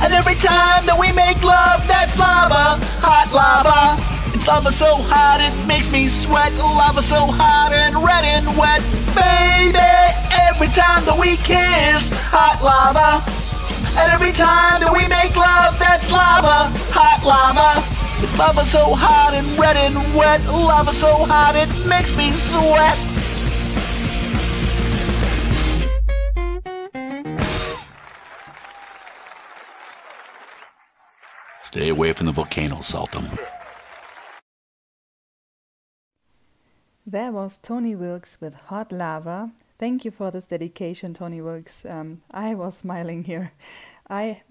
And 0.00 0.12
every 0.14 0.38
time 0.38 0.86
that 0.86 0.96
we 0.98 1.10
make 1.12 1.42
love, 1.42 1.82
that's 1.90 2.18
lava, 2.18 2.78
hot 3.02 3.28
lava. 3.34 3.98
It's 4.32 4.46
lava 4.46 4.70
so 4.70 4.94
hot 5.10 5.42
it 5.42 5.50
makes 5.66 5.90
me 5.90 6.06
sweat. 6.06 6.54
Lava 6.54 7.02
so 7.02 7.26
hot 7.26 7.74
and 7.74 7.98
red 7.98 8.22
and 8.22 8.46
wet. 8.54 8.78
Baby, 9.18 9.82
every 10.30 10.70
time 10.70 11.02
that 11.04 11.18
we 11.18 11.34
kiss, 11.42 12.14
hot 12.30 12.62
lava. 12.62 13.26
And 13.98 14.12
every 14.14 14.30
time 14.30 14.80
that 14.86 14.94
we 14.94 15.02
make 15.10 15.34
love, 15.34 15.74
that's 15.82 16.06
lava, 16.14 16.70
hot 16.94 17.26
lava. 17.26 17.82
It's 18.22 18.38
lava 18.38 18.64
so 18.64 18.94
hot 18.94 19.34
and 19.34 19.46
red 19.58 19.76
and 19.76 19.98
wet. 20.14 20.46
Lava 20.46 20.92
so 20.92 21.26
hot 21.26 21.58
it 21.58 21.70
makes 21.86 22.14
me 22.16 22.30
sweat. 22.30 23.17
Stay 31.68 31.90
away 31.90 32.14
from 32.14 32.24
the 32.24 32.32
volcano, 32.32 32.76
Saltam. 32.76 33.28
There 37.06 37.30
was 37.30 37.58
Tony 37.58 37.94
Wilkes 37.94 38.40
with 38.40 38.54
Hot 38.54 38.90
Lava. 38.90 39.50
Thank 39.78 40.06
you 40.06 40.10
for 40.10 40.30
this 40.30 40.46
dedication, 40.46 41.12
Tony 41.12 41.42
Wilkes. 41.42 41.84
Um, 41.84 42.22
I 42.30 42.54
was 42.54 42.78
smiling 42.78 43.24
here. 43.24 43.52
I 44.08 44.44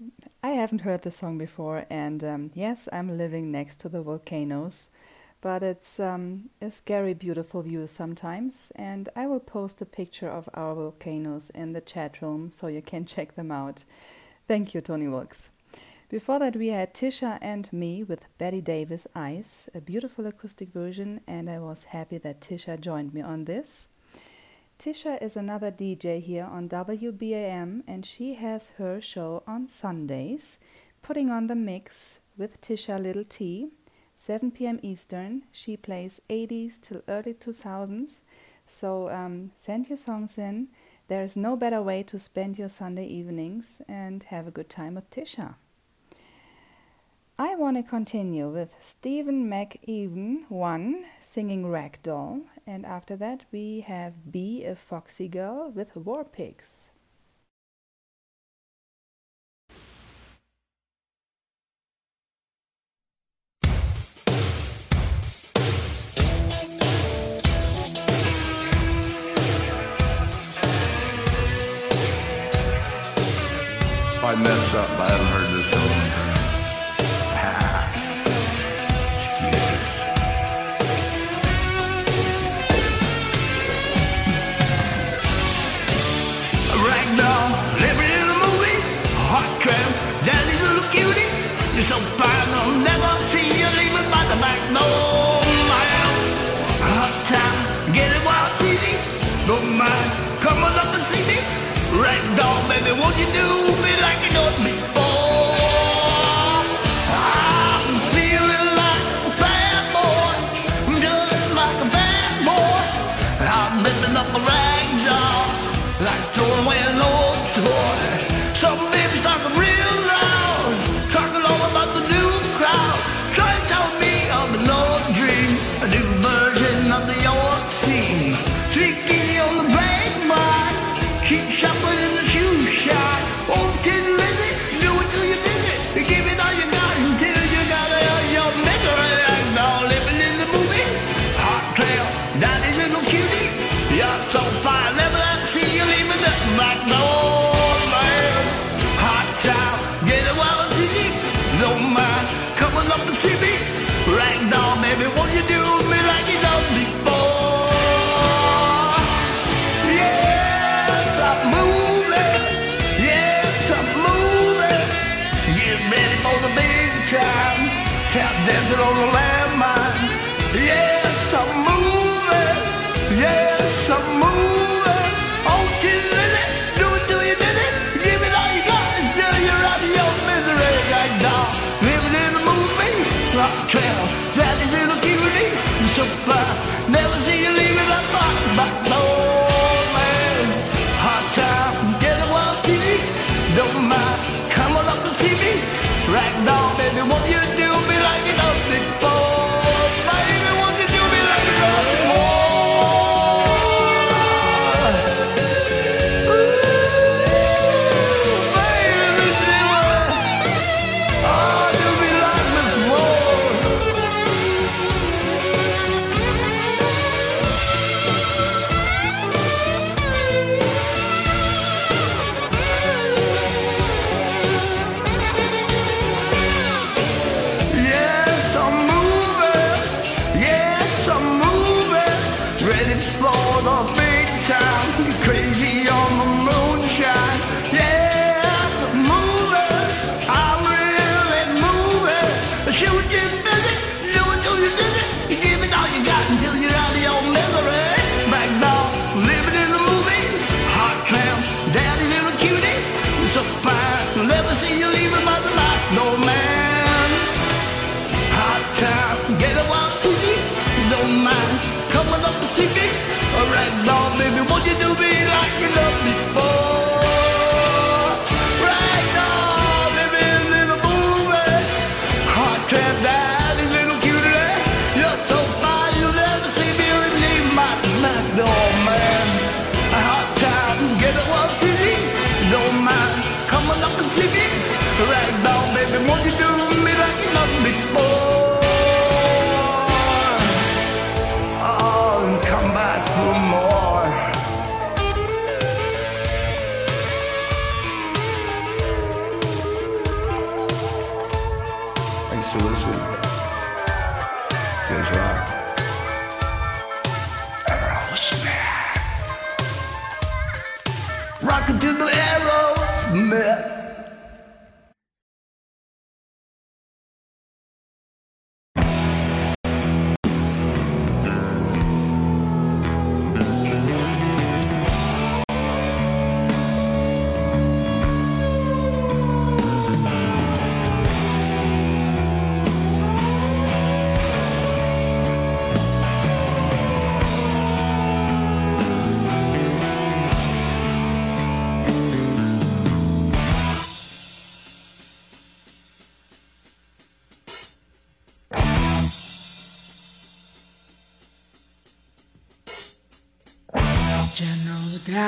I 0.44 0.50
haven't 0.50 0.82
heard 0.82 1.02
the 1.02 1.10
song 1.10 1.38
before, 1.38 1.86
and 1.90 2.22
um, 2.22 2.50
yes, 2.54 2.88
I'm 2.92 3.18
living 3.18 3.50
next 3.50 3.80
to 3.80 3.88
the 3.88 4.00
volcanoes, 4.00 4.88
but 5.40 5.64
it's 5.64 5.98
um, 5.98 6.50
a 6.62 6.70
scary, 6.70 7.14
beautiful 7.14 7.62
view 7.62 7.88
sometimes. 7.88 8.70
And 8.76 9.08
I 9.16 9.26
will 9.26 9.40
post 9.40 9.82
a 9.82 9.86
picture 9.86 10.30
of 10.30 10.48
our 10.54 10.72
volcanoes 10.76 11.50
in 11.50 11.72
the 11.72 11.80
chat 11.80 12.22
room 12.22 12.50
so 12.50 12.68
you 12.68 12.80
can 12.80 13.04
check 13.14 13.34
them 13.34 13.50
out. 13.50 13.82
Thank 14.46 14.72
you, 14.72 14.80
Tony 14.80 15.08
Wilkes. 15.08 15.50
Before 16.10 16.38
that, 16.38 16.56
we 16.56 16.68
had 16.68 16.94
Tisha 16.94 17.36
and 17.42 17.70
me 17.70 18.02
with 18.02 18.22
Bette 18.38 18.62
Davis 18.62 19.06
Eyes, 19.14 19.68
a 19.74 19.80
beautiful 19.82 20.26
acoustic 20.26 20.72
version, 20.72 21.20
and 21.26 21.50
I 21.50 21.58
was 21.58 21.84
happy 21.84 22.16
that 22.16 22.40
Tisha 22.40 22.80
joined 22.80 23.12
me 23.12 23.20
on 23.20 23.44
this. 23.44 23.88
Tisha 24.78 25.22
is 25.22 25.36
another 25.36 25.70
DJ 25.70 26.22
here 26.22 26.46
on 26.50 26.66
WBAM, 26.70 27.82
and 27.86 28.06
she 28.06 28.34
has 28.34 28.70
her 28.78 29.02
show 29.02 29.42
on 29.46 29.66
Sundays, 29.66 30.58
putting 31.02 31.28
on 31.28 31.46
the 31.46 31.54
mix 31.54 32.20
with 32.38 32.58
Tisha 32.62 32.98
Little 32.98 33.24
T, 33.28 33.68
7 34.16 34.50
p.m. 34.50 34.80
Eastern. 34.82 35.42
She 35.52 35.76
plays 35.76 36.22
80s 36.30 36.80
till 36.80 37.02
early 37.06 37.34
2000s, 37.34 38.20
so 38.66 39.10
um, 39.10 39.50
send 39.56 39.90
your 39.90 39.98
songs 39.98 40.38
in. 40.38 40.68
There 41.08 41.22
is 41.22 41.36
no 41.36 41.54
better 41.54 41.82
way 41.82 42.02
to 42.04 42.18
spend 42.18 42.58
your 42.58 42.70
Sunday 42.70 43.06
evenings 43.06 43.82
and 43.86 44.22
have 44.22 44.46
a 44.46 44.50
good 44.50 44.70
time 44.70 44.94
with 44.94 45.10
Tisha. 45.10 45.56
I 47.40 47.54
want 47.54 47.76
to 47.76 47.84
continue 47.84 48.48
with 48.48 48.74
Stephen 48.80 49.48
McEwen 49.48 50.50
1 50.50 51.04
singing 51.20 51.66
Ragdoll, 51.66 52.46
and 52.66 52.84
after 52.84 53.14
that 53.14 53.44
we 53.52 53.84
have 53.86 54.32
Be 54.32 54.64
a 54.64 54.74
Foxy 54.74 55.28
Girl 55.28 55.70
with 55.70 55.94
War 55.94 56.24
Pigs. 56.24 56.90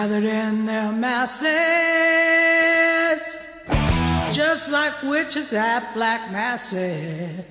gathered 0.01 0.25
in 0.25 0.65
their 0.65 0.91
masses, 0.93 1.51
just 4.35 4.71
like 4.71 4.95
witches 5.03 5.53
at 5.53 5.93
black 5.93 6.33
masses. 6.33 7.45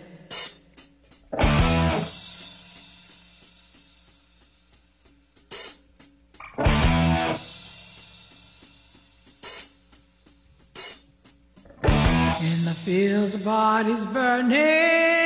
In 12.41 12.65
the 12.65 12.73
fields, 12.83 13.33
the 13.33 13.43
bodies 13.45 14.07
burning. 14.07 15.19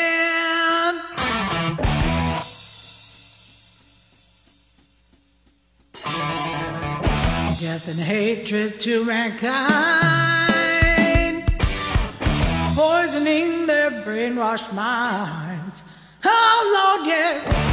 Death 7.63 7.87
and 7.87 7.97
hatred 7.97 8.81
to 8.81 9.05
mankind, 9.05 9.53
poisoning 12.75 13.65
their 13.67 13.89
brainwashed 14.03 14.73
minds. 14.73 15.81
Oh 16.25 16.97
Lord, 16.99 17.07
yeah. 17.07 17.72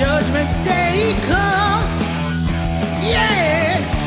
Judgment 0.00 0.48
day 0.64 1.14
comes. 1.28 2.00
Yeah. 3.04 3.99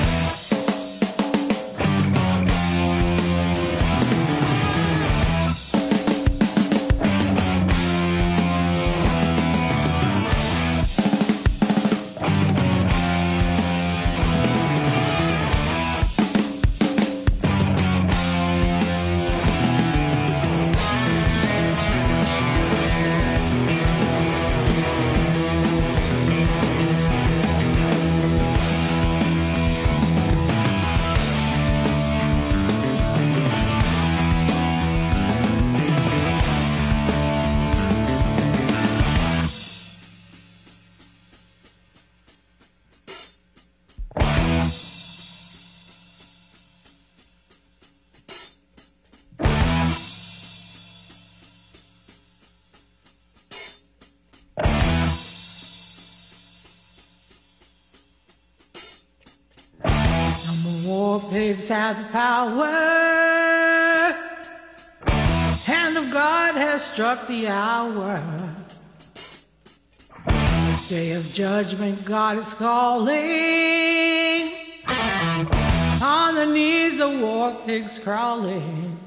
Have 61.70 61.98
the 61.98 62.10
power. 62.12 62.68
Hand 65.66 65.98
of 65.98 66.12
God 66.12 66.56
has 66.56 66.84
struck 66.84 67.28
the 67.28 67.48
hour. 67.48 68.22
Day 70.90 71.12
of 71.14 71.34
judgment, 71.34 72.04
God 72.04 72.38
is 72.38 72.54
calling. 72.54 73.14
On 76.02 76.36
the 76.36 76.46
knees, 76.46 76.98
the 76.98 77.08
war 77.08 77.56
pigs 77.66 77.98
crawling, 78.00 78.98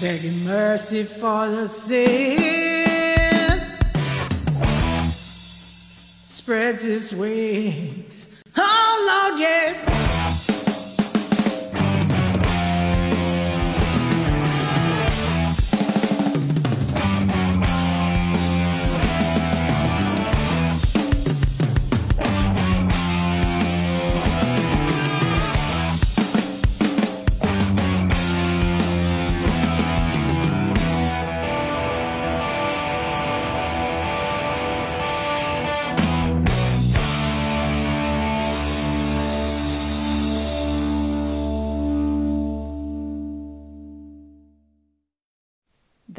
begging 0.00 0.44
mercy 0.44 1.02
for 1.04 1.48
the 1.48 1.68
sin. 1.68 3.60
Spreads 6.28 6.82
his 6.82 7.14
wings. 7.14 8.26
Oh 8.56 9.28
Lord, 9.30 9.40
yeah. 9.40 10.11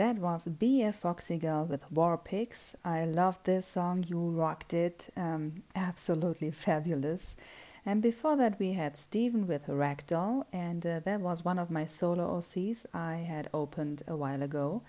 That 0.03 0.17
was 0.17 0.49
Be 0.49 0.84
a 0.84 0.91
Foxy 0.91 1.38
Girl 1.38 1.63
with 1.63 1.89
War 1.89 2.17
Pigs. 2.17 2.75
I 2.84 3.05
loved 3.05 3.45
this 3.45 3.65
song. 3.65 4.03
You 4.05 4.19
rocked 4.31 4.73
it. 4.73 5.07
Um, 5.15 5.63
absolutely 5.77 6.51
fabulous. 6.67 7.38
And 7.85 8.01
before 8.01 8.35
that, 8.35 8.59
we 8.59 8.73
had 8.73 8.97
Steven 8.97 9.47
with 9.47 9.67
Ragdoll, 9.67 10.43
and 10.51 10.85
uh, 10.85 10.99
that 11.05 11.21
was 11.21 11.45
one 11.45 11.57
of 11.57 11.71
my 11.71 11.85
solo 11.85 12.38
OCs 12.38 12.85
I 12.93 13.13
had 13.15 13.47
opened 13.53 14.03
a 14.05 14.17
while 14.17 14.43
ago. 14.43 14.81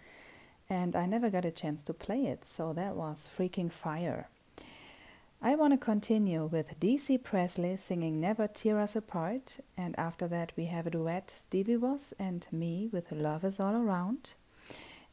And 0.69 0.97
I 0.97 1.07
never 1.07 1.31
got 1.31 1.45
a 1.45 1.53
chance 1.53 1.85
to 1.85 1.95
play 1.95 2.25
it, 2.25 2.45
so 2.45 2.73
that 2.73 2.97
was 2.97 3.31
freaking 3.39 3.71
fire. 3.71 4.27
I 5.41 5.55
want 5.55 5.75
to 5.75 5.79
continue 5.79 6.47
with 6.47 6.81
DC 6.81 7.23
Presley 7.23 7.77
singing 7.77 8.21
Never 8.21 8.49
Tear 8.49 8.81
Us 8.81 8.97
Apart, 8.97 9.59
and 9.77 9.97
after 9.97 10.27
that, 10.27 10.51
we 10.57 10.65
have 10.65 10.89
a 10.89 10.91
duet 10.91 11.33
Stevie 11.37 11.77
Was 11.77 12.15
and 12.19 12.45
me 12.51 12.89
with 12.91 13.13
Love 13.13 13.45
Is 13.45 13.61
All 13.61 13.77
Around. 13.77 14.35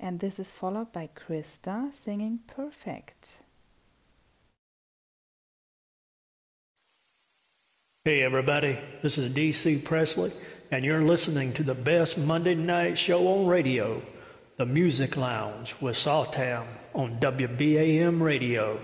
And 0.03 0.19
this 0.19 0.39
is 0.39 0.49
followed 0.49 0.91
by 0.91 1.09
Krista 1.15 1.93
singing 1.93 2.39
Perfect. 2.47 3.37
Hey, 8.03 8.23
everybody, 8.23 8.79
this 9.03 9.19
is 9.19 9.31
DC 9.31 9.83
Presley, 9.83 10.33
and 10.71 10.83
you're 10.83 11.03
listening 11.03 11.53
to 11.53 11.61
the 11.61 11.75
best 11.75 12.17
Monday 12.17 12.55
night 12.55 12.97
show 12.97 13.27
on 13.27 13.45
radio, 13.45 14.01
The 14.57 14.65
Music 14.65 15.17
Lounge 15.17 15.75
with 15.79 15.95
Saltam 15.95 16.65
on 16.95 17.19
WBAM 17.19 18.23
Radio. 18.23 18.79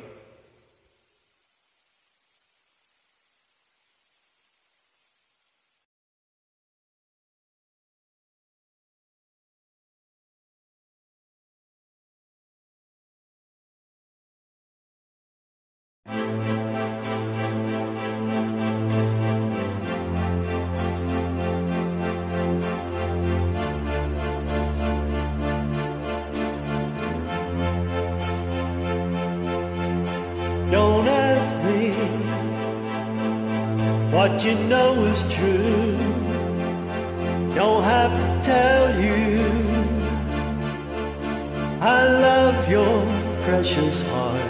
merchant's 43.68 44.02
heart. 44.04 44.42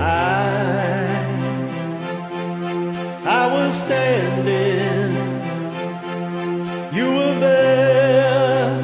I, 0.00 1.06
I 3.24 3.54
was 3.54 3.74
standing, 3.84 5.12
you 6.92 7.06
were 7.14 7.38
there. 7.38 8.82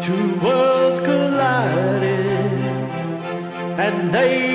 Two 0.00 0.38
worlds 0.40 1.00
collided, 1.00 2.30
and 3.80 4.14
they 4.14 4.47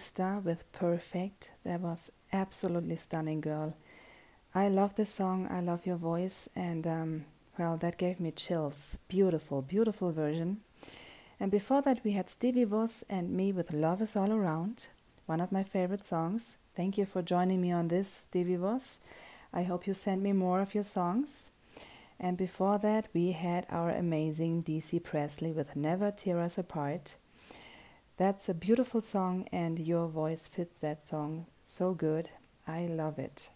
Krista 0.00 0.42
with 0.42 0.64
Perfect. 0.72 1.50
That 1.62 1.82
was 1.82 2.10
absolutely 2.32 2.96
stunning, 2.96 3.42
girl. 3.42 3.76
I 4.54 4.66
love 4.68 4.94
this 4.94 5.10
song. 5.10 5.46
I 5.50 5.60
love 5.60 5.84
your 5.84 5.98
voice, 5.98 6.48
and 6.56 6.86
um, 6.86 7.24
well, 7.58 7.76
that 7.76 7.98
gave 7.98 8.18
me 8.18 8.30
chills. 8.30 8.96
Beautiful, 9.08 9.60
beautiful 9.60 10.10
version. 10.10 10.62
And 11.38 11.50
before 11.50 11.82
that, 11.82 12.02
we 12.02 12.12
had 12.12 12.30
Stevie 12.30 12.64
Voss 12.64 13.04
and 13.10 13.36
me 13.36 13.52
with 13.52 13.74
Love 13.74 14.00
Is 14.00 14.16
All 14.16 14.32
Around, 14.32 14.86
one 15.26 15.38
of 15.38 15.52
my 15.52 15.62
favorite 15.62 16.06
songs. 16.06 16.56
Thank 16.74 16.96
you 16.96 17.04
for 17.04 17.20
joining 17.20 17.60
me 17.60 17.70
on 17.70 17.88
this, 17.88 18.22
Stevie 18.24 18.56
Voss. 18.56 19.00
I 19.52 19.64
hope 19.64 19.86
you 19.86 19.92
send 19.92 20.22
me 20.22 20.32
more 20.32 20.62
of 20.62 20.74
your 20.74 20.84
songs. 20.84 21.50
And 22.18 22.38
before 22.38 22.78
that, 22.78 23.08
we 23.12 23.32
had 23.32 23.66
our 23.68 23.90
amazing 23.90 24.62
DC 24.62 25.04
Presley 25.04 25.52
with 25.52 25.76
Never 25.76 26.10
Tear 26.10 26.40
Us 26.40 26.56
Apart. 26.56 27.16
That's 28.20 28.50
a 28.50 28.54
beautiful 28.54 29.00
song, 29.00 29.48
and 29.50 29.78
your 29.78 30.06
voice 30.06 30.46
fits 30.46 30.80
that 30.80 31.02
song 31.02 31.46
so 31.62 31.94
good. 31.94 32.28
I 32.68 32.84
love 32.84 33.18
it. 33.18 33.48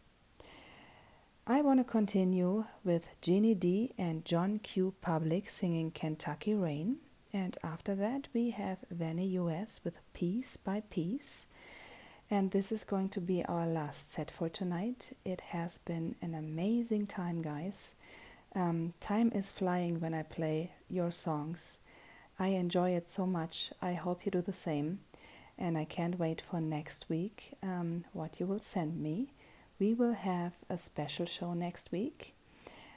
I 1.47 1.61
want 1.61 1.81
to 1.81 1.85
continue 1.85 2.65
with 2.83 3.05
Jeannie 3.21 3.55
D 3.55 3.93
and 3.99 4.25
John 4.25 4.59
Q. 4.59 4.95
Public 5.03 5.51
singing 5.51 5.91
Kentucky 5.91 6.55
Rain. 6.55 6.97
And 7.31 7.59
after 7.63 7.95
that, 7.95 8.29
we 8.33 8.53
have 8.53 8.79
Vanny 8.91 9.27
US 9.37 9.81
with 9.85 10.01
Piece 10.15 10.57
by 10.57 10.81
Piece. 10.89 11.49
And 12.31 12.51
this 12.51 12.73
is 12.73 12.85
going 12.85 13.11
to 13.11 13.21
be 13.21 13.45
our 13.45 13.67
last 13.67 14.13
set 14.13 14.31
for 14.31 14.49
tonight. 14.49 15.15
It 15.27 15.43
has 15.53 15.77
been 15.77 16.17
an 16.23 16.35
amazing 16.35 17.07
time, 17.07 17.43
guys. 17.43 17.97
Um, 18.55 18.95
time 18.99 19.31
is 19.35 19.53
flying 19.53 20.01
when 20.01 20.15
I 20.15 20.23
play 20.23 20.73
your 20.89 21.13
songs. 21.13 21.81
I 22.39 22.49
enjoy 22.49 22.91
it 22.91 23.09
so 23.09 23.27
much. 23.27 23.71
I 23.81 23.95
hope 23.95 24.25
you 24.25 24.33
do 24.33 24.43
the 24.43 24.53
same. 24.53 25.01
And 25.57 25.79
I 25.79 25.85
can't 25.85 26.19
wait 26.19 26.41
for 26.41 26.61
next 26.61 27.09
week 27.09 27.53
um, 27.63 28.05
what 28.13 28.41
you 28.41 28.47
will 28.47 28.59
send 28.59 29.01
me. 29.01 29.29
We 29.79 29.95
will 29.95 30.15
have 30.15 30.53
a 30.69 30.79
special 30.79 31.27
show 31.27 31.55
next 31.55 31.93
week. 31.93 32.35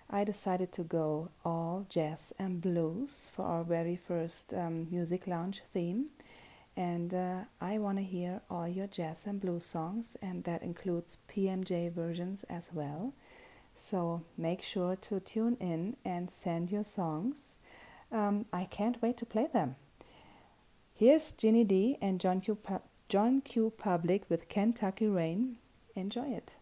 I 0.10 0.24
decided 0.24 0.72
to 0.74 0.84
go 0.84 1.30
all 1.44 1.86
jazz 1.90 2.34
and 2.40 2.62
blues 2.62 3.30
for 3.36 3.46
our 3.46 3.64
very 3.64 3.96
first 3.96 4.54
um, 4.54 4.88
music 4.90 5.28
lounge 5.28 5.62
theme. 5.74 6.08
And 6.76 7.14
uh, 7.14 7.40
I 7.60 7.78
want 7.80 7.98
to 7.98 8.04
hear 8.04 8.42
all 8.50 8.68
your 8.68 8.88
jazz 8.88 9.26
and 9.26 9.42
blues 9.42 9.66
songs, 9.66 10.16
and 10.22 10.44
that 10.44 10.62
includes 10.62 11.18
PMJ 11.30 11.92
versions 11.92 12.44
as 12.46 12.72
well. 12.72 13.14
So 13.76 14.24
make 14.38 14.62
sure 14.62 14.96
to 14.96 15.20
tune 15.20 15.58
in 15.60 15.98
and 16.06 16.30
send 16.32 16.72
your 16.72 16.84
songs. 16.84 17.58
Um, 18.12 18.46
I 18.54 18.66
can't 18.66 19.02
wait 19.02 19.18
to 19.18 19.26
play 19.26 19.48
them. 19.52 19.76
Here's 20.94 21.32
Ginny 21.32 21.64
D 21.64 21.98
and 22.02 22.20
John 22.20 22.42
Q. 22.42 22.56
Pu- 22.56 22.82
John 23.10 23.42
Q. 23.42 23.72
Public 23.78 24.30
with 24.30 24.50
Kentucky 24.50 25.08
Rain. 25.08 25.58
Enjoy 25.96 26.28
it. 26.32 26.56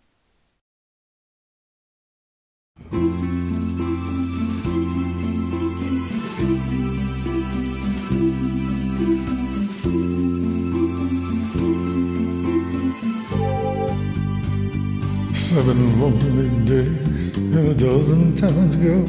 Seven 15.34 16.01
lonely 16.01 16.49
days 16.65 17.38
and 17.38 17.69
a 17.69 17.76
dozen 17.76 18.35
towns 18.35 18.76
ago, 18.76 19.05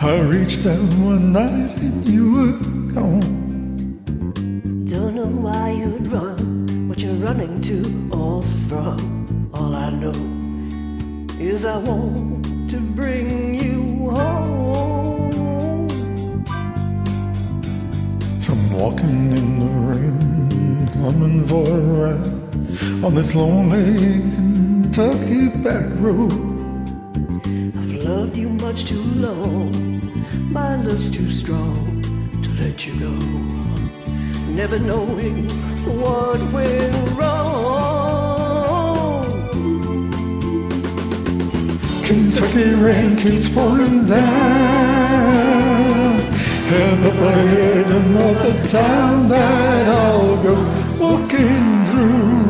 I 0.00 0.20
reached 0.20 0.64
out 0.66 0.78
one 1.02 1.32
night 1.32 1.76
and 1.78 2.06
you 2.06 2.32
were 2.32 2.58
gone. 2.92 4.84
Don't 4.86 5.14
know 5.14 5.26
why 5.26 5.70
you'd 5.70 6.12
run, 6.12 6.88
what 6.88 7.02
you're 7.02 7.14
running 7.14 7.60
to 7.62 8.10
or 8.12 8.42
from. 8.68 9.50
All 9.52 9.74
I 9.74 9.90
know 9.90 10.12
is 11.40 11.64
I 11.64 11.78
want 11.78 12.70
to 12.70 12.78
bring 12.78 13.54
you 13.54 14.10
home. 14.10 15.88
So 18.40 18.52
I'm 18.52 18.72
walking 18.72 19.32
in 19.36 19.58
the 19.58 19.66
rain, 19.90 20.88
coming 20.94 21.44
for 21.44 21.68
a 21.68 21.80
ride 22.00 23.04
on 23.04 23.14
this 23.14 23.34
lonely 23.34 24.20
Kentucky 24.34 25.48
back 25.62 25.86
road. 25.98 26.55
Loved 28.06 28.36
you 28.36 28.50
much 28.50 28.84
too 28.84 29.02
long, 29.16 29.72
my 30.52 30.76
love's 30.76 31.10
too 31.10 31.28
strong 31.28 32.00
to 32.40 32.50
let 32.62 32.86
you 32.86 32.94
go. 33.00 33.10
Never 34.46 34.78
knowing 34.78 35.48
what 36.00 36.40
went 36.52 37.18
wrong. 37.18 37.64
Kentucky 42.04 42.74
rain 42.76 43.16
keeps 43.16 43.48
pouring 43.48 44.06
down. 44.06 44.26
And 46.78 47.06
up 47.06 47.20
ahead 47.32 47.86
another 47.86 48.66
town 48.66 49.28
that 49.30 49.88
I'll 49.88 50.42
go 50.44 50.54
walking 51.00 51.84
through. 51.86 52.45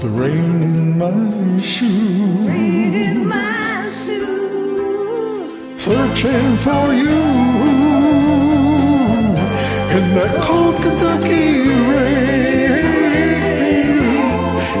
The 0.00 0.08
rain 0.08 0.62
in 0.62 0.96
my 0.96 1.58
shoes. 1.60 2.48
Rain 2.48 2.94
in 2.94 3.28
my 3.28 3.86
shoes. 4.02 5.52
Searching 5.82 6.56
for 6.56 6.94
you. 6.94 7.20
In 9.96 10.04
that 10.16 10.32
cold 10.42 10.76
Kentucky 10.76 11.68
rain. 11.92 12.80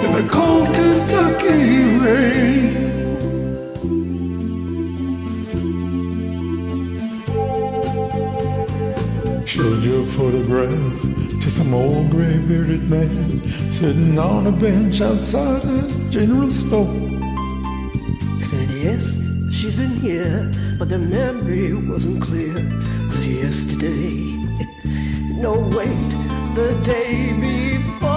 In 0.04 0.10
the 0.18 0.26
cold 0.30 0.66
Kentucky 0.76 1.64
rain. 2.04 2.70
Showed 9.44 9.82
your 9.84 10.06
photograph 10.06 11.02
to 11.02 11.09
some 11.70 11.78
old 11.78 12.10
gray 12.10 12.38
bearded 12.48 12.90
man 12.90 13.44
sitting 13.70 14.18
on 14.18 14.46
a 14.46 14.52
bench 14.52 15.00
outside 15.00 15.62
a 15.64 16.10
general 16.10 16.50
store. 16.50 16.86
Said 18.40 18.68
yes, 18.70 19.16
she's 19.52 19.76
been 19.76 19.90
here, 19.90 20.50
but 20.78 20.88
the 20.88 20.98
memory 20.98 21.72
wasn't 21.74 22.22
clear. 22.22 22.54
Was 23.08 23.26
yesterday. 23.26 24.34
No, 25.36 25.52
wait, 25.76 26.10
the 26.56 26.76
day 26.82 27.32
before. 27.38 28.10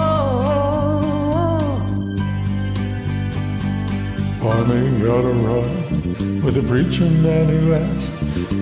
Finally 4.42 5.00
got 5.00 5.24
a 5.24 5.34
ride 5.46 6.42
with 6.42 6.56
a 6.56 6.64
preacher 6.66 7.08
man 7.22 7.48
who 7.48 7.74
asked, 7.74 8.12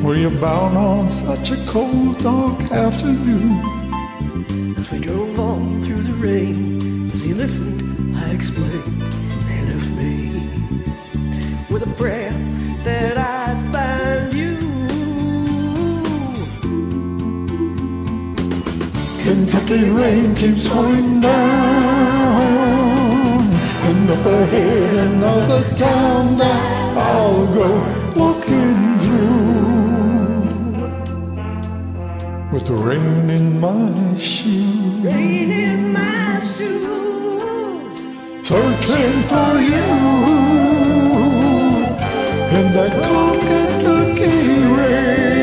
Were 0.03 0.17
you 0.17 0.31
bound 0.31 0.77
on 0.77 1.09
such 1.09 1.51
a 1.51 1.57
cold, 1.67 2.19
dark 2.19 2.61
afternoon? 2.73 3.82
He 7.33 7.39
listened, 7.39 8.17
I 8.17 8.31
explained. 8.31 9.01
They 9.49 9.61
left 9.71 9.91
me 10.01 10.13
with 11.71 11.83
a 11.83 11.93
prayer 11.97 12.33
that 12.85 13.17
I'd 13.17 13.61
find 13.73 14.35
you. 14.35 14.59
Kentucky 19.25 19.89
rain 19.89 20.35
keeps 20.35 20.69
pouring 20.69 21.21
down. 21.23 21.33
And 23.89 24.11
up 24.11 24.27
ahead 24.27 24.95
another 25.07 25.63
town 25.75 26.37
that 26.37 26.99
I'll 26.99 27.47
go 27.55 27.69
walking 28.15 28.99
through. 29.03 29.63
With 32.53 32.67
the 32.67 32.75
rain 32.75 33.31
in 33.31 33.59
my 33.59 34.19
shoes. 34.19 35.05
Rain 35.05 35.51
in 35.51 35.93
my 35.95 36.45
shoes. 36.45 37.12
Searching 38.53 39.23
for 39.31 39.53
you. 39.63 39.89
In 42.59 42.67
that 42.75 42.93
Kentucky 43.49 44.37
rain. 44.77 45.42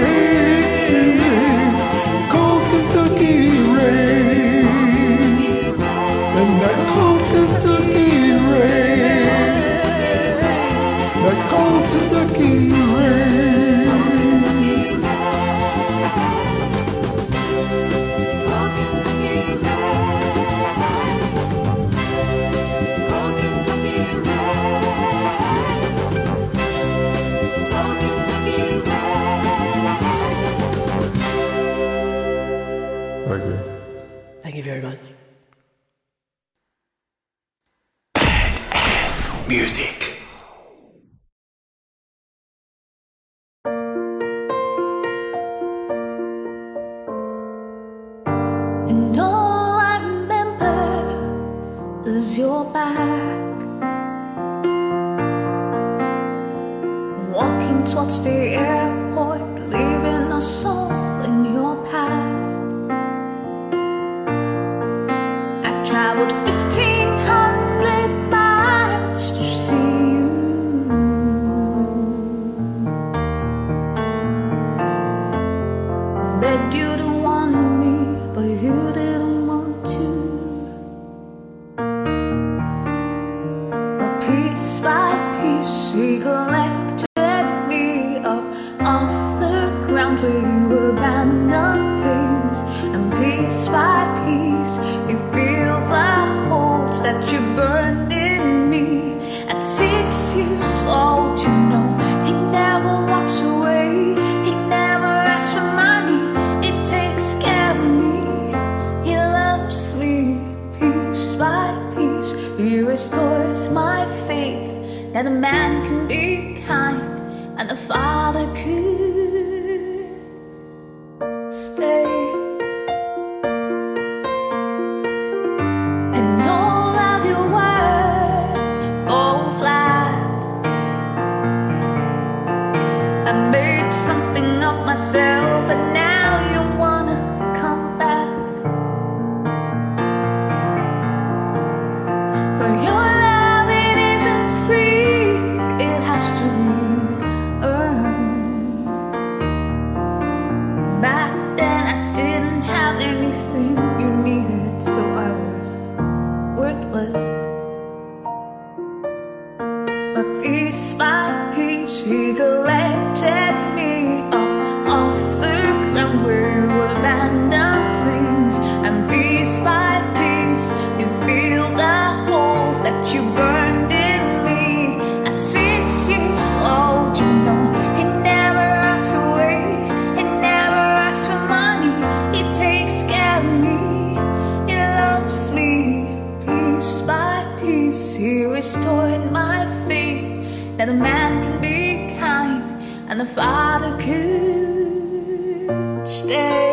He 188.30 188.46
restored 188.46 189.32
my 189.32 189.66
faith 189.88 190.78
that 190.78 190.88
a 190.88 190.94
man 190.94 191.42
can 191.42 191.60
be 191.60 192.16
kind 192.20 192.64
and 193.10 193.24
a 193.24 193.26
father 193.26 193.98
could 193.98 195.68
stay. 196.08 196.69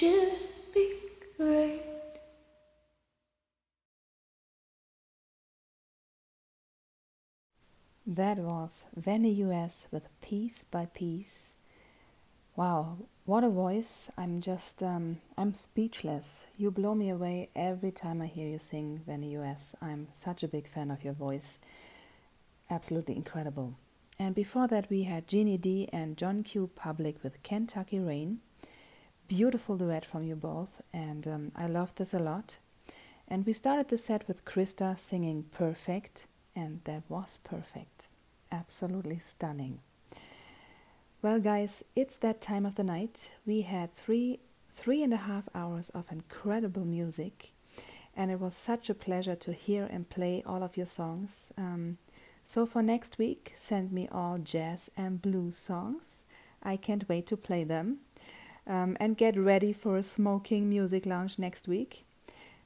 That 0.00 0.32
was 8.38 8.84
Vanny 8.96 9.30
US 9.44 9.88
with 9.90 10.08
Piece 10.22 10.64
by 10.64 10.86
Piece. 10.86 11.56
Wow, 12.56 12.96
what 13.26 13.44
a 13.44 13.50
voice. 13.50 14.10
I'm 14.16 14.40
just, 14.40 14.82
um, 14.82 15.20
I'm 15.36 15.52
speechless. 15.52 16.46
You 16.56 16.70
blow 16.70 16.94
me 16.94 17.10
away 17.10 17.50
every 17.54 17.90
time 17.90 18.22
I 18.22 18.26
hear 18.26 18.48
you 18.48 18.58
sing 18.58 19.02
Vanny 19.06 19.36
US. 19.36 19.76
I'm 19.82 20.08
such 20.12 20.42
a 20.42 20.48
big 20.48 20.66
fan 20.66 20.90
of 20.90 21.04
your 21.04 21.12
voice. 21.12 21.60
Absolutely 22.70 23.16
incredible. 23.16 23.74
And 24.18 24.34
before 24.34 24.66
that, 24.68 24.88
we 24.88 25.02
had 25.02 25.28
Jeannie 25.28 25.58
D 25.58 25.90
and 25.92 26.16
John 26.16 26.42
Q 26.42 26.70
Public 26.74 27.22
with 27.22 27.42
Kentucky 27.42 28.00
Rain. 28.00 28.40
Beautiful 29.30 29.76
duet 29.76 30.04
from 30.04 30.24
you 30.24 30.34
both, 30.34 30.82
and 30.92 31.24
um, 31.28 31.52
I 31.54 31.68
love 31.68 31.94
this 31.94 32.12
a 32.12 32.18
lot. 32.18 32.58
And 33.28 33.46
we 33.46 33.52
started 33.52 33.86
the 33.86 33.96
set 33.96 34.26
with 34.26 34.44
Krista 34.44 34.98
singing 34.98 35.44
Perfect, 35.52 36.26
and 36.56 36.80
that 36.82 37.04
was 37.08 37.38
perfect. 37.44 38.08
Absolutely 38.50 39.20
stunning. 39.20 39.78
Well, 41.22 41.38
guys, 41.38 41.84
it's 41.94 42.16
that 42.16 42.40
time 42.40 42.66
of 42.66 42.74
the 42.74 42.82
night. 42.82 43.30
We 43.46 43.60
had 43.60 43.94
three 43.94 44.40
three 44.72 45.00
and 45.00 45.14
a 45.14 45.18
half 45.28 45.48
hours 45.54 45.90
of 45.90 46.10
incredible 46.10 46.84
music, 46.84 47.52
and 48.16 48.32
it 48.32 48.40
was 48.40 48.56
such 48.56 48.90
a 48.90 48.94
pleasure 48.94 49.36
to 49.36 49.52
hear 49.52 49.84
and 49.84 50.10
play 50.10 50.42
all 50.44 50.64
of 50.64 50.76
your 50.76 50.86
songs. 50.86 51.52
Um, 51.56 51.98
so 52.44 52.66
for 52.66 52.82
next 52.82 53.16
week, 53.16 53.52
send 53.54 53.92
me 53.92 54.08
all 54.10 54.38
jazz 54.38 54.90
and 54.96 55.22
blues 55.22 55.56
songs. 55.56 56.24
I 56.64 56.76
can't 56.76 57.08
wait 57.08 57.28
to 57.28 57.36
play 57.36 57.62
them. 57.62 57.98
Um, 58.66 58.96
and 59.00 59.16
get 59.16 59.36
ready 59.36 59.72
for 59.72 59.96
a 59.96 60.02
smoking 60.02 60.68
music 60.68 61.06
lounge 61.06 61.38
next 61.38 61.66
week. 61.66 62.04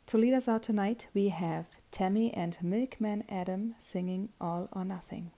To 0.07 0.19
lead 0.19 0.35
us 0.35 0.49
out 0.49 0.63
tonight, 0.63 1.07
we 1.15 1.29
have 1.29 1.67
Tammy 1.91 2.33
and 2.35 2.59
Milkman 2.61 3.25
Adam 3.29 3.75
singing 3.79 4.29
All 4.41 4.69
or 4.73 4.85
Nothing. 4.85 5.31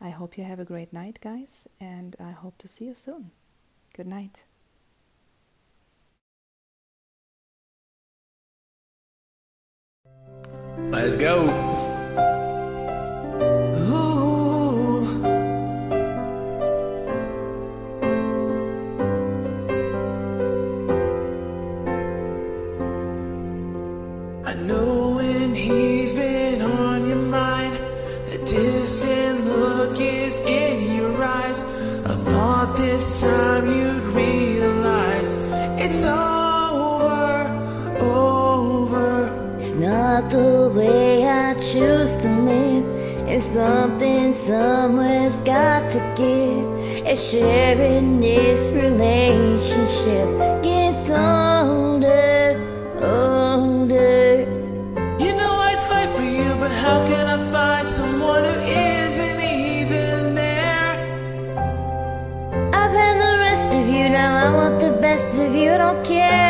I 0.00 0.10
hope 0.10 0.36
you 0.36 0.44
have 0.44 0.60
a 0.60 0.64
great 0.64 0.92
night, 0.92 1.18
guys, 1.22 1.66
and 1.80 2.14
I 2.20 2.32
hope 2.32 2.58
to 2.58 2.68
see 2.68 2.84
you 2.84 2.94
soon. 2.94 3.30
Good 3.94 4.06
night. 4.06 4.42
Let's 10.90 11.16
go. 11.16 11.85
in 30.26 30.96
your 30.96 31.22
eyes. 31.22 31.62
I 32.04 32.16
thought 32.16 32.76
this 32.76 33.20
time 33.20 33.66
you'd 33.68 34.02
realize 34.12 35.32
it's 35.78 36.04
over, 36.04 37.46
over. 38.00 39.56
It's 39.56 39.72
not 39.74 40.28
the 40.28 40.72
way 40.74 41.28
I 41.28 41.54
choose 41.54 42.12
to 42.16 42.28
live. 42.42 42.84
It's 43.28 43.46
something 43.46 44.32
somewhere's 44.32 45.38
got 45.40 45.88
to 45.90 46.00
give. 46.16 47.06
It's 47.06 47.22
sharing 47.30 48.18
this 48.18 48.62
relationship. 48.72 50.55
you 65.56 65.78
don't 65.78 66.04
care. 66.04 66.45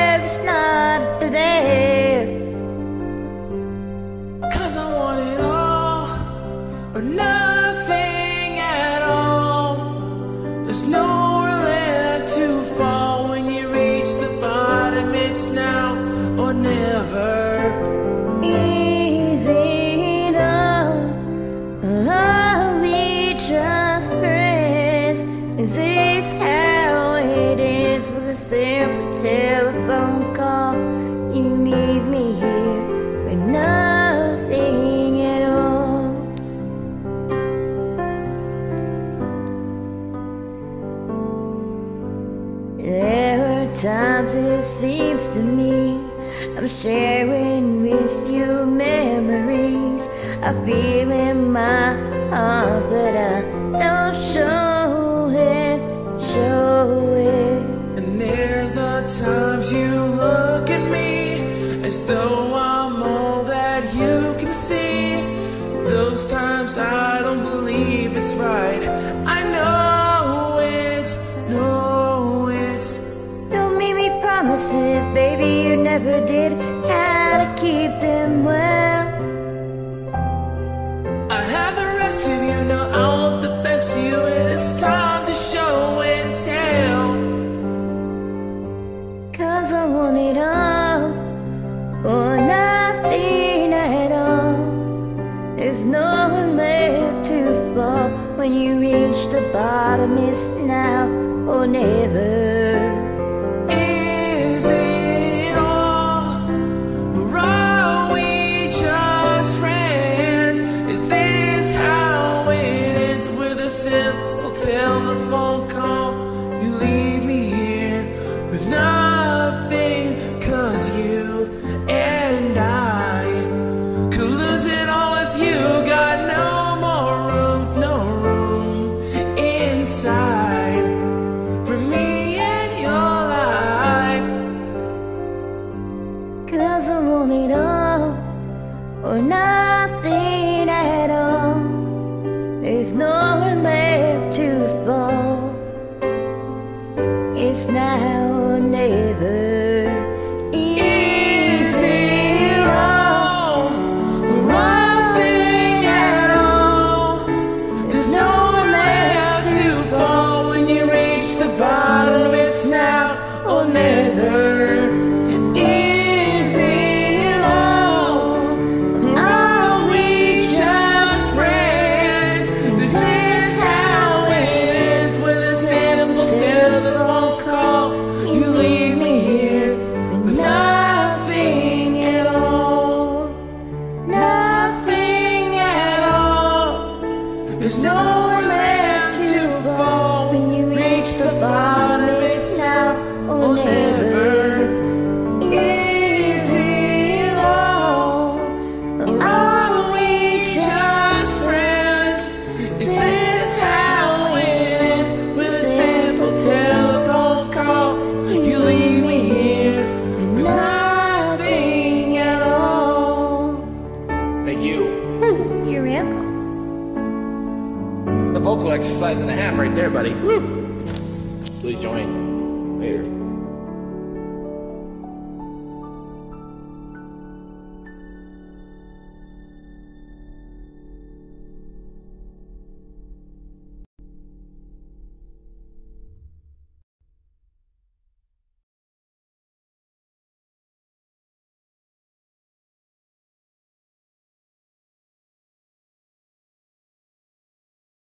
So. 62.06 62.35